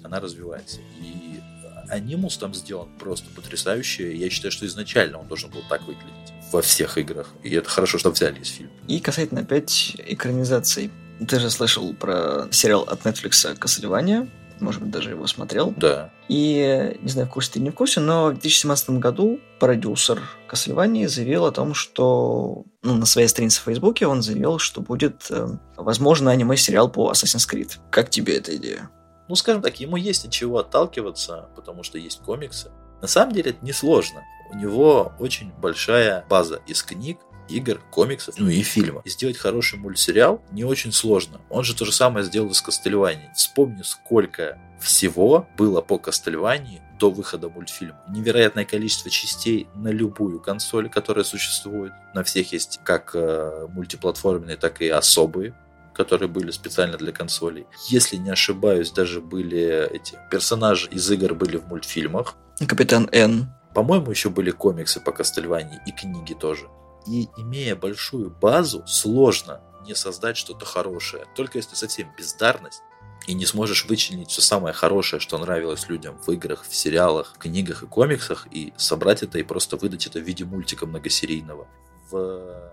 она 0.03 0.20
развивается. 0.20 0.81
И 1.01 1.40
анимус 1.88 2.37
там 2.38 2.55
сделан 2.55 2.88
просто 2.98 3.29
потрясающе. 3.35 4.14
Я 4.14 4.31
считаю, 4.31 4.53
что 4.53 4.66
изначально 4.66 5.18
он 5.18 5.29
должен 5.29 5.51
был 5.51 5.62
так 5.68 5.83
выглядеть 5.83 6.33
во 6.53 6.62
всех 6.62 6.96
играх. 6.98 7.31
И 7.42 7.51
это 7.51 7.68
хорошо, 7.68 7.98
что 7.98 8.11
взяли 8.11 8.40
из 8.40 8.48
фильма. 8.48 8.72
И 8.87 9.01
касательно 9.01 9.42
опять 9.42 9.96
экранизаций 9.98 10.90
ты 11.26 11.40
же 11.40 11.50
слышал 11.50 11.92
про 11.94 12.48
сериал 12.50 12.83
от 12.83 13.02
Netflix 13.02 13.54
«Кассельвания». 13.57 14.28
Может 14.61 14.83
быть, 14.83 14.90
даже 14.90 15.11
его 15.11 15.26
смотрел. 15.28 15.72
Да. 15.76 16.11
И, 16.28 16.98
не 17.00 17.09
знаю, 17.09 17.28
в 17.28 17.31
курсе 17.31 17.52
ты 17.52 17.61
не 17.61 17.70
в 17.70 17.74
курсе, 17.74 18.00
но 18.00 18.26
в 18.26 18.33
2017 18.33 18.90
году 18.90 19.38
продюсер 19.61 20.20
Кассельвании 20.48 21.07
заявил 21.07 21.46
о 21.46 21.52
том, 21.52 21.74
что 21.74 22.64
ну, 22.83 22.94
на 22.94 23.07
своей 23.07 23.28
странице 23.28 23.61
в 23.61 23.64
Фейсбуке 23.64 24.07
он 24.07 24.20
заявил, 24.20 24.59
что 24.59 24.81
будет, 24.81 25.26
э, 25.31 25.46
возможно, 25.76 26.33
аниме-сериал 26.33 26.90
по 26.90 27.11
Assassin's 27.12 27.48
Creed. 27.48 27.78
Как 27.90 28.11
тебе 28.11 28.37
эта 28.37 28.57
идея? 28.57 28.90
Ну, 29.28 29.37
скажем 29.37 29.62
так, 29.62 29.78
ему 29.78 29.96
есть 29.96 30.24
от 30.24 30.33
чего 30.33 30.59
отталкиваться, 30.59 31.50
потому 31.54 31.83
что 31.83 31.98
есть 31.98 32.20
комиксы. 32.22 32.70
На 33.00 33.07
самом 33.07 33.33
деле 33.33 33.50
это 33.52 33.64
несложно. 33.64 34.22
У 34.50 34.57
него 34.57 35.12
очень 35.18 35.52
большая 35.52 36.24
база 36.28 36.61
из 36.66 36.83
книг, 36.83 37.18
игр, 37.48 37.80
комиксов, 37.90 38.34
ну 38.38 38.48
и 38.48 38.62
фильма. 38.62 39.02
И 39.04 39.11
сделать 39.11 39.37
хороший 39.37 39.78
мультсериал 39.78 40.42
не 40.52 40.64
очень 40.64 40.92
сложно. 40.92 41.40
Он 41.50 41.64
же 41.64 41.74
то 41.74 41.84
же 41.84 41.92
самое 41.92 42.24
сделал 42.24 42.50
и 42.50 42.54
с 42.54 42.62
Кастельвани. 42.62 43.30
Вспомни, 43.34 43.82
сколько 43.82 44.58
всего 44.80 45.48
было 45.56 45.80
по 45.80 45.98
Кастельвании 45.98 46.82
до 46.98 47.11
выхода 47.11 47.48
мультфильма. 47.48 48.00
Невероятное 48.08 48.64
количество 48.64 49.11
частей 49.11 49.68
на 49.74 49.88
любую 49.88 50.40
консоль, 50.40 50.88
которая 50.88 51.24
существует. 51.24 51.92
На 52.14 52.24
всех 52.24 52.52
есть 52.52 52.80
как 52.84 53.12
э, 53.14 53.66
мультиплатформенные, 53.70 54.56
так 54.56 54.80
и 54.80 54.88
особые 54.88 55.54
которые 55.94 56.28
были 56.28 56.52
специально 56.52 56.96
для 56.96 57.11
консолей. 57.11 57.66
Если 57.88 58.14
не 58.18 58.30
ошибаюсь, 58.30 58.92
даже 58.92 59.20
были 59.20 59.92
эти 59.92 60.16
персонажи 60.30 60.88
из 60.92 61.11
игр 61.11 61.34
были 61.34 61.56
в 61.56 61.66
мультфильмах. 61.66 62.37
Капитан 62.68 63.08
Н. 63.11 63.52
По-моему, 63.74 64.11
еще 64.12 64.30
были 64.30 64.52
комиксы 64.52 65.00
по 65.00 65.11
Кастельвании 65.11 65.80
и 65.87 65.90
книги 65.90 66.34
тоже. 66.34 66.68
И 67.06 67.28
имея 67.37 67.76
большую 67.76 68.30
базу, 68.30 68.87
сложно 68.87 69.62
не 69.87 69.94
создать 69.94 70.37
что-то 70.37 70.66
хорошее. 70.66 71.26
Только 71.34 71.58
если 71.58 71.74
совсем 71.74 72.12
бездарность, 72.16 72.82
и 73.26 73.34
не 73.34 73.44
сможешь 73.44 73.84
вычленить 73.84 74.30
все 74.30 74.40
самое 74.40 74.72
хорошее, 74.72 75.20
что 75.20 75.37
нравилось 75.38 75.88
людям 75.88 76.18
в 76.18 76.30
играх, 76.30 76.64
в 76.66 76.74
сериалах, 76.74 77.34
в 77.34 77.38
книгах 77.38 77.82
и 77.82 77.87
комиксах, 77.87 78.46
и 78.50 78.72
собрать 78.76 79.22
это 79.22 79.38
и 79.38 79.42
просто 79.42 79.76
выдать 79.76 80.06
это 80.06 80.18
в 80.18 80.22
виде 80.22 80.44
мультика 80.44 80.87
многосерийного. 80.87 81.66
В 82.11 82.72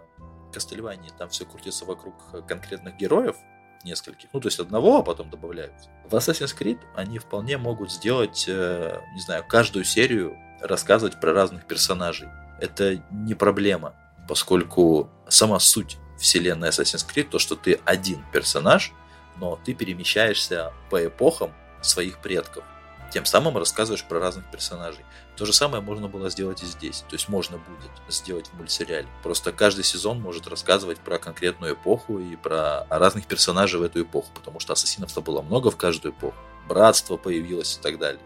Кастельвании 0.54 1.12
там 1.18 1.30
все 1.30 1.46
крутится 1.46 1.84
вокруг 1.84 2.16
конкретных 2.48 2.96
героев, 2.96 3.36
нескольких, 3.84 4.30
ну 4.32 4.40
то 4.40 4.48
есть 4.48 4.60
одного, 4.60 5.00
а 5.00 5.04
потом 5.04 5.30
добавляются. 5.30 5.90
В 6.10 6.16
Assassin's 6.16 6.58
Creed 6.58 6.80
они 6.96 7.20
вполне 7.20 7.58
могут 7.58 7.92
сделать, 7.92 8.46
э, 8.48 9.00
не 9.14 9.22
знаю, 9.22 9.44
каждую 9.48 9.84
серию 9.84 10.38
рассказывать 10.62 11.20
про 11.20 11.34
разных 11.34 11.68
персонажей. 11.68 12.30
Это 12.60 13.04
не 13.12 13.36
проблема, 13.36 13.94
поскольку 14.28 15.10
сама 15.28 15.60
суть 15.60 15.98
вселенной 16.18 16.70
Assassin's 16.70 17.06
Creed, 17.08 17.30
то, 17.30 17.40
что 17.40 17.56
ты 17.56 17.80
один 17.86 18.24
персонаж, 18.32 18.94
но 19.38 19.60
ты 19.64 19.74
перемещаешься 19.74 20.74
по 20.90 21.06
эпохам 21.06 21.54
своих 21.82 22.20
предков. 22.20 22.64
Тем 23.12 23.26
самым 23.26 23.58
рассказываешь 23.58 24.04
про 24.04 24.20
разных 24.20 24.50
персонажей. 24.50 25.06
То 25.38 25.46
же 25.46 25.54
самое 25.54 25.82
можно 25.82 26.08
было 26.08 26.30
сделать 26.30 26.64
и 26.64 26.66
здесь. 26.66 27.02
То 27.08 27.16
есть 27.16 27.30
можно 27.30 27.58
будет 27.58 27.92
сделать 28.10 28.48
в 28.48 28.54
мультсериале. 28.54 29.08
Просто 29.24 29.52
каждый 29.52 29.84
сезон 29.84 30.20
может 30.20 30.48
рассказывать 30.48 31.00
про 31.00 31.20
конкретную 31.20 31.76
эпоху 31.76 32.20
и 32.20 32.36
про 32.36 32.86
разных 32.90 33.28
персонажей 33.28 33.80
в 33.80 33.84
эту 33.84 34.02
эпоху. 34.02 34.30
Потому 34.34 34.60
что 34.60 34.74
ассасинов-то 34.74 35.22
было 35.22 35.42
много 35.42 35.72
в 35.72 35.78
каждую 35.78 36.14
эпоху. 36.14 36.36
Братство 36.68 37.16
появилось 37.16 37.78
и 37.78 37.82
так 37.82 38.00
далее. 38.00 38.22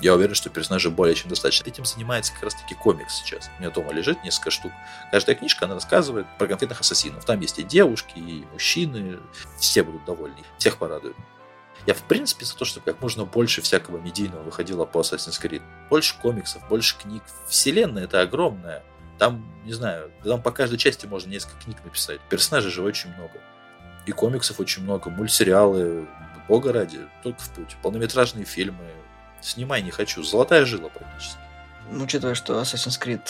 Я 0.00 0.14
уверен, 0.14 0.34
что 0.34 0.50
персонажей 0.50 0.90
более 0.90 1.14
чем 1.14 1.30
достаточно. 1.30 1.68
Этим 1.68 1.84
занимается 1.84 2.32
как 2.34 2.44
раз 2.44 2.54
таки 2.54 2.74
комикс 2.74 3.14
сейчас. 3.14 3.50
У 3.56 3.62
меня 3.62 3.70
дома 3.70 3.92
лежит 3.92 4.22
несколько 4.24 4.50
штук. 4.50 4.72
Каждая 5.10 5.36
книжка, 5.36 5.64
она 5.64 5.74
рассказывает 5.74 6.26
про 6.38 6.46
конкретных 6.46 6.80
ассасинов. 6.80 7.24
Там 7.24 7.40
есть 7.40 7.58
и 7.58 7.62
девушки, 7.62 8.18
и 8.18 8.44
мужчины. 8.52 9.18
Все 9.58 9.82
будут 9.82 10.04
довольны. 10.04 10.36
Всех 10.58 10.76
порадуют. 10.76 11.16
Я, 11.86 11.94
в 11.94 12.02
принципе, 12.02 12.44
за 12.44 12.56
то, 12.56 12.64
чтобы 12.64 12.84
как 12.84 13.00
можно 13.00 13.24
больше 13.24 13.62
всякого 13.62 13.98
медийного 13.98 14.42
выходило 14.42 14.84
по 14.84 14.98
Assassin's 14.98 15.40
Creed. 15.40 15.62
Больше 15.88 16.18
комиксов, 16.20 16.66
больше 16.68 16.98
книг. 16.98 17.22
Вселенная 17.48 18.04
это 18.04 18.20
огромная. 18.20 18.82
Там, 19.18 19.46
не 19.64 19.72
знаю, 19.72 20.10
там 20.22 20.42
по 20.42 20.50
каждой 20.50 20.78
части 20.78 21.06
можно 21.06 21.30
несколько 21.30 21.58
книг 21.64 21.78
написать. 21.84 22.20
Персонажей 22.28 22.70
же 22.70 22.82
очень 22.82 23.14
много. 23.14 23.40
И 24.04 24.12
комиксов 24.12 24.60
очень 24.60 24.82
много, 24.82 25.10
мультсериалы, 25.10 26.06
бога 26.48 26.72
ради, 26.72 27.00
только 27.22 27.40
в 27.40 27.50
путь. 27.50 27.76
Полнометражные 27.82 28.44
фильмы, 28.44 28.84
Снимай 29.46 29.80
не 29.80 29.92
хочу. 29.92 30.24
Золотая 30.24 30.64
жила 30.64 30.88
практически. 30.88 31.38
Ну, 31.88 32.02
учитывая, 32.02 32.34
что 32.34 32.60
Assassin's 32.60 33.00
Creed 33.00 33.20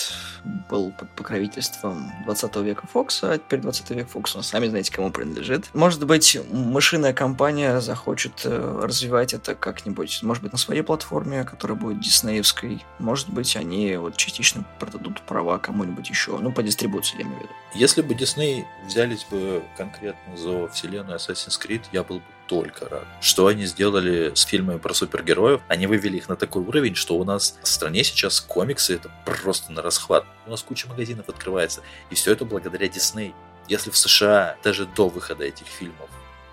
был 0.70 0.90
под 0.90 1.10
покровительством 1.10 2.10
20 2.24 2.56
века 2.56 2.86
Фокса, 2.86 3.32
а 3.32 3.38
теперь 3.38 3.60
20 3.60 3.90
век 3.90 4.08
Фокса, 4.08 4.40
сами 4.40 4.66
знаете, 4.68 4.90
кому 4.90 5.10
принадлежит. 5.10 5.68
Может 5.74 6.06
быть, 6.06 6.38
мышиная 6.50 7.12
компания 7.12 7.82
захочет 7.82 8.46
э, 8.46 8.80
развивать 8.82 9.34
это 9.34 9.54
как-нибудь, 9.54 10.22
может 10.22 10.42
быть, 10.42 10.52
на 10.52 10.58
своей 10.58 10.80
платформе, 10.80 11.44
которая 11.44 11.76
будет 11.76 12.00
диснеевской. 12.00 12.82
Может 12.98 13.28
быть, 13.28 13.54
они 13.54 13.94
вот 13.96 14.16
частично 14.16 14.64
продадут 14.78 15.20
права 15.20 15.58
кому-нибудь 15.58 16.08
еще. 16.08 16.38
Ну, 16.38 16.50
по 16.50 16.62
дистрибуции, 16.62 17.18
я 17.18 17.24
имею 17.24 17.40
в 17.40 17.42
виду. 17.42 17.52
Если 17.74 18.00
бы 18.00 18.14
Дисней 18.14 18.64
взялись 18.86 19.26
бы 19.30 19.62
конкретно 19.76 20.34
за 20.34 20.66
вселенную 20.68 21.18
Assassin's 21.18 21.60
Creed, 21.60 21.82
я 21.92 22.02
был 22.02 22.20
бы 22.20 22.24
только 22.48 22.88
рад. 22.88 23.04
Что 23.20 23.46
они 23.46 23.66
сделали 23.66 24.32
с 24.34 24.42
фильмами 24.42 24.78
про 24.78 24.94
супергероев? 24.94 25.60
Они 25.68 25.86
вывели 25.86 26.16
их 26.16 26.28
на 26.28 26.36
такой 26.36 26.62
уровень, 26.62 26.94
что 26.94 27.16
у 27.16 27.24
нас 27.24 27.58
в 27.62 27.68
стране 27.68 28.04
сейчас 28.04 28.40
комиксы 28.40 28.94
это 28.94 29.10
просто 29.24 29.72
на 29.72 29.82
расхват. 29.82 30.24
У 30.46 30.50
нас 30.50 30.62
куча 30.62 30.86
магазинов 30.88 31.28
открывается. 31.28 31.82
И 32.10 32.14
все 32.14 32.32
это 32.32 32.44
благодаря 32.44 32.88
Дисней. 32.88 33.34
Если 33.68 33.90
в 33.90 33.96
США 33.96 34.56
даже 34.62 34.86
до 34.86 35.08
выхода 35.08 35.44
этих 35.44 35.66
фильмов 35.66 36.08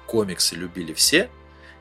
комиксы 0.07 0.55
любили 0.55 0.93
все 0.93 1.29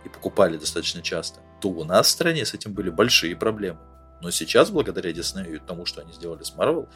и 0.05 0.09
покупали 0.09 0.57
достаточно 0.57 1.03
часто, 1.03 1.41
то 1.61 1.69
у 1.69 1.85
нас 1.85 2.09
в 2.09 2.11
стране 2.11 2.45
с 2.45 2.55
этим 2.55 2.73
были 2.73 2.91
большие 2.91 3.37
проблемы. 3.37 3.79
Но 4.21 4.31
сейчас, 4.31 4.71
благодаря 4.71 5.13
Диснею 5.13 5.57
и 5.57 5.59
тому, 5.59 5.85
что 5.85 6.01
они 6.01 6.13
сделали 6.13 6.43
с 6.43 6.55
Марвел, 6.55 6.89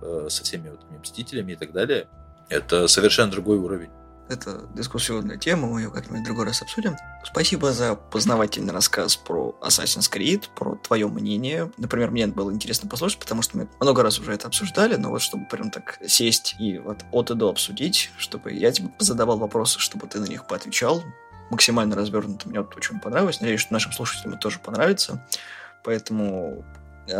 э, 0.00 0.28
со 0.30 0.44
всеми 0.44 0.70
вот 0.70 0.80
Мстителями 0.90 1.52
и 1.52 1.56
так 1.56 1.72
далее, 1.72 2.08
это 2.48 2.88
совершенно 2.88 3.30
другой 3.30 3.58
уровень. 3.58 3.90
Это 4.30 4.68
дискуссионная 4.76 5.36
тема, 5.36 5.66
мы 5.66 5.80
ее 5.80 5.90
как-нибудь 5.90 6.20
в 6.20 6.24
другой 6.24 6.44
раз 6.44 6.62
обсудим. 6.62 6.96
Спасибо 7.24 7.72
за 7.72 7.96
познавательный 7.96 8.72
рассказ 8.72 9.16
про 9.16 9.58
Assassin's 9.60 10.08
Creed, 10.08 10.44
про 10.54 10.76
твое 10.76 11.08
мнение. 11.08 11.72
Например, 11.78 12.12
мне 12.12 12.28
было 12.28 12.52
интересно 12.52 12.88
послушать, 12.88 13.18
потому 13.18 13.42
что 13.42 13.58
мы 13.58 13.68
много 13.80 14.04
раз 14.04 14.20
уже 14.20 14.32
это 14.32 14.46
обсуждали, 14.46 14.94
но 14.94 15.10
вот 15.10 15.20
чтобы 15.20 15.46
прям 15.46 15.72
так 15.72 15.98
сесть 16.06 16.54
и 16.60 16.78
вот 16.78 17.04
от 17.10 17.32
и 17.32 17.34
до 17.34 17.48
обсудить, 17.48 18.12
чтобы 18.18 18.52
я 18.52 18.70
тебе 18.70 18.90
задавал 19.00 19.36
вопросы, 19.36 19.80
чтобы 19.80 20.06
ты 20.06 20.20
на 20.20 20.26
них 20.26 20.46
поотвечал, 20.46 21.02
максимально 21.50 21.96
развернуто, 21.96 22.48
мне 22.48 22.60
вот 22.60 22.76
очень 22.76 23.00
понравилось. 23.00 23.40
Надеюсь, 23.40 23.62
что 23.62 23.72
нашим 23.72 23.90
слушателям 23.90 24.34
это 24.34 24.42
тоже 24.42 24.60
понравится. 24.60 25.26
Поэтому 25.82 26.64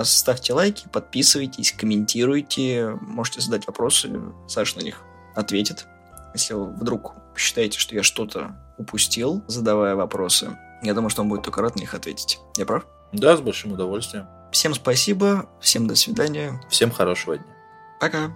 ставьте 0.04 0.52
лайки, 0.52 0.86
подписывайтесь, 0.92 1.72
комментируйте, 1.72 2.96
можете 3.00 3.40
задать 3.40 3.66
вопросы, 3.66 4.08
Саша 4.46 4.78
на 4.78 4.82
них 4.82 5.02
ответит. 5.34 5.88
Если 6.34 6.54
вы 6.54 6.66
вдруг 6.66 7.14
считаете, 7.36 7.78
что 7.78 7.94
я 7.94 8.02
что-то 8.02 8.56
упустил, 8.78 9.42
задавая 9.46 9.94
вопросы, 9.94 10.56
я 10.82 10.94
думаю, 10.94 11.10
что 11.10 11.22
он 11.22 11.28
будет 11.28 11.42
только 11.42 11.62
рад 11.62 11.76
на 11.76 11.80
них 11.80 11.94
ответить. 11.94 12.38
Я 12.56 12.66
прав? 12.66 12.86
Да, 13.12 13.36
с 13.36 13.40
большим 13.40 13.72
удовольствием. 13.72 14.26
Всем 14.52 14.74
спасибо, 14.74 15.46
всем 15.60 15.86
до 15.86 15.94
свидания. 15.94 16.60
Всем 16.68 16.90
хорошего 16.90 17.36
дня. 17.36 17.46
Пока. 18.00 18.32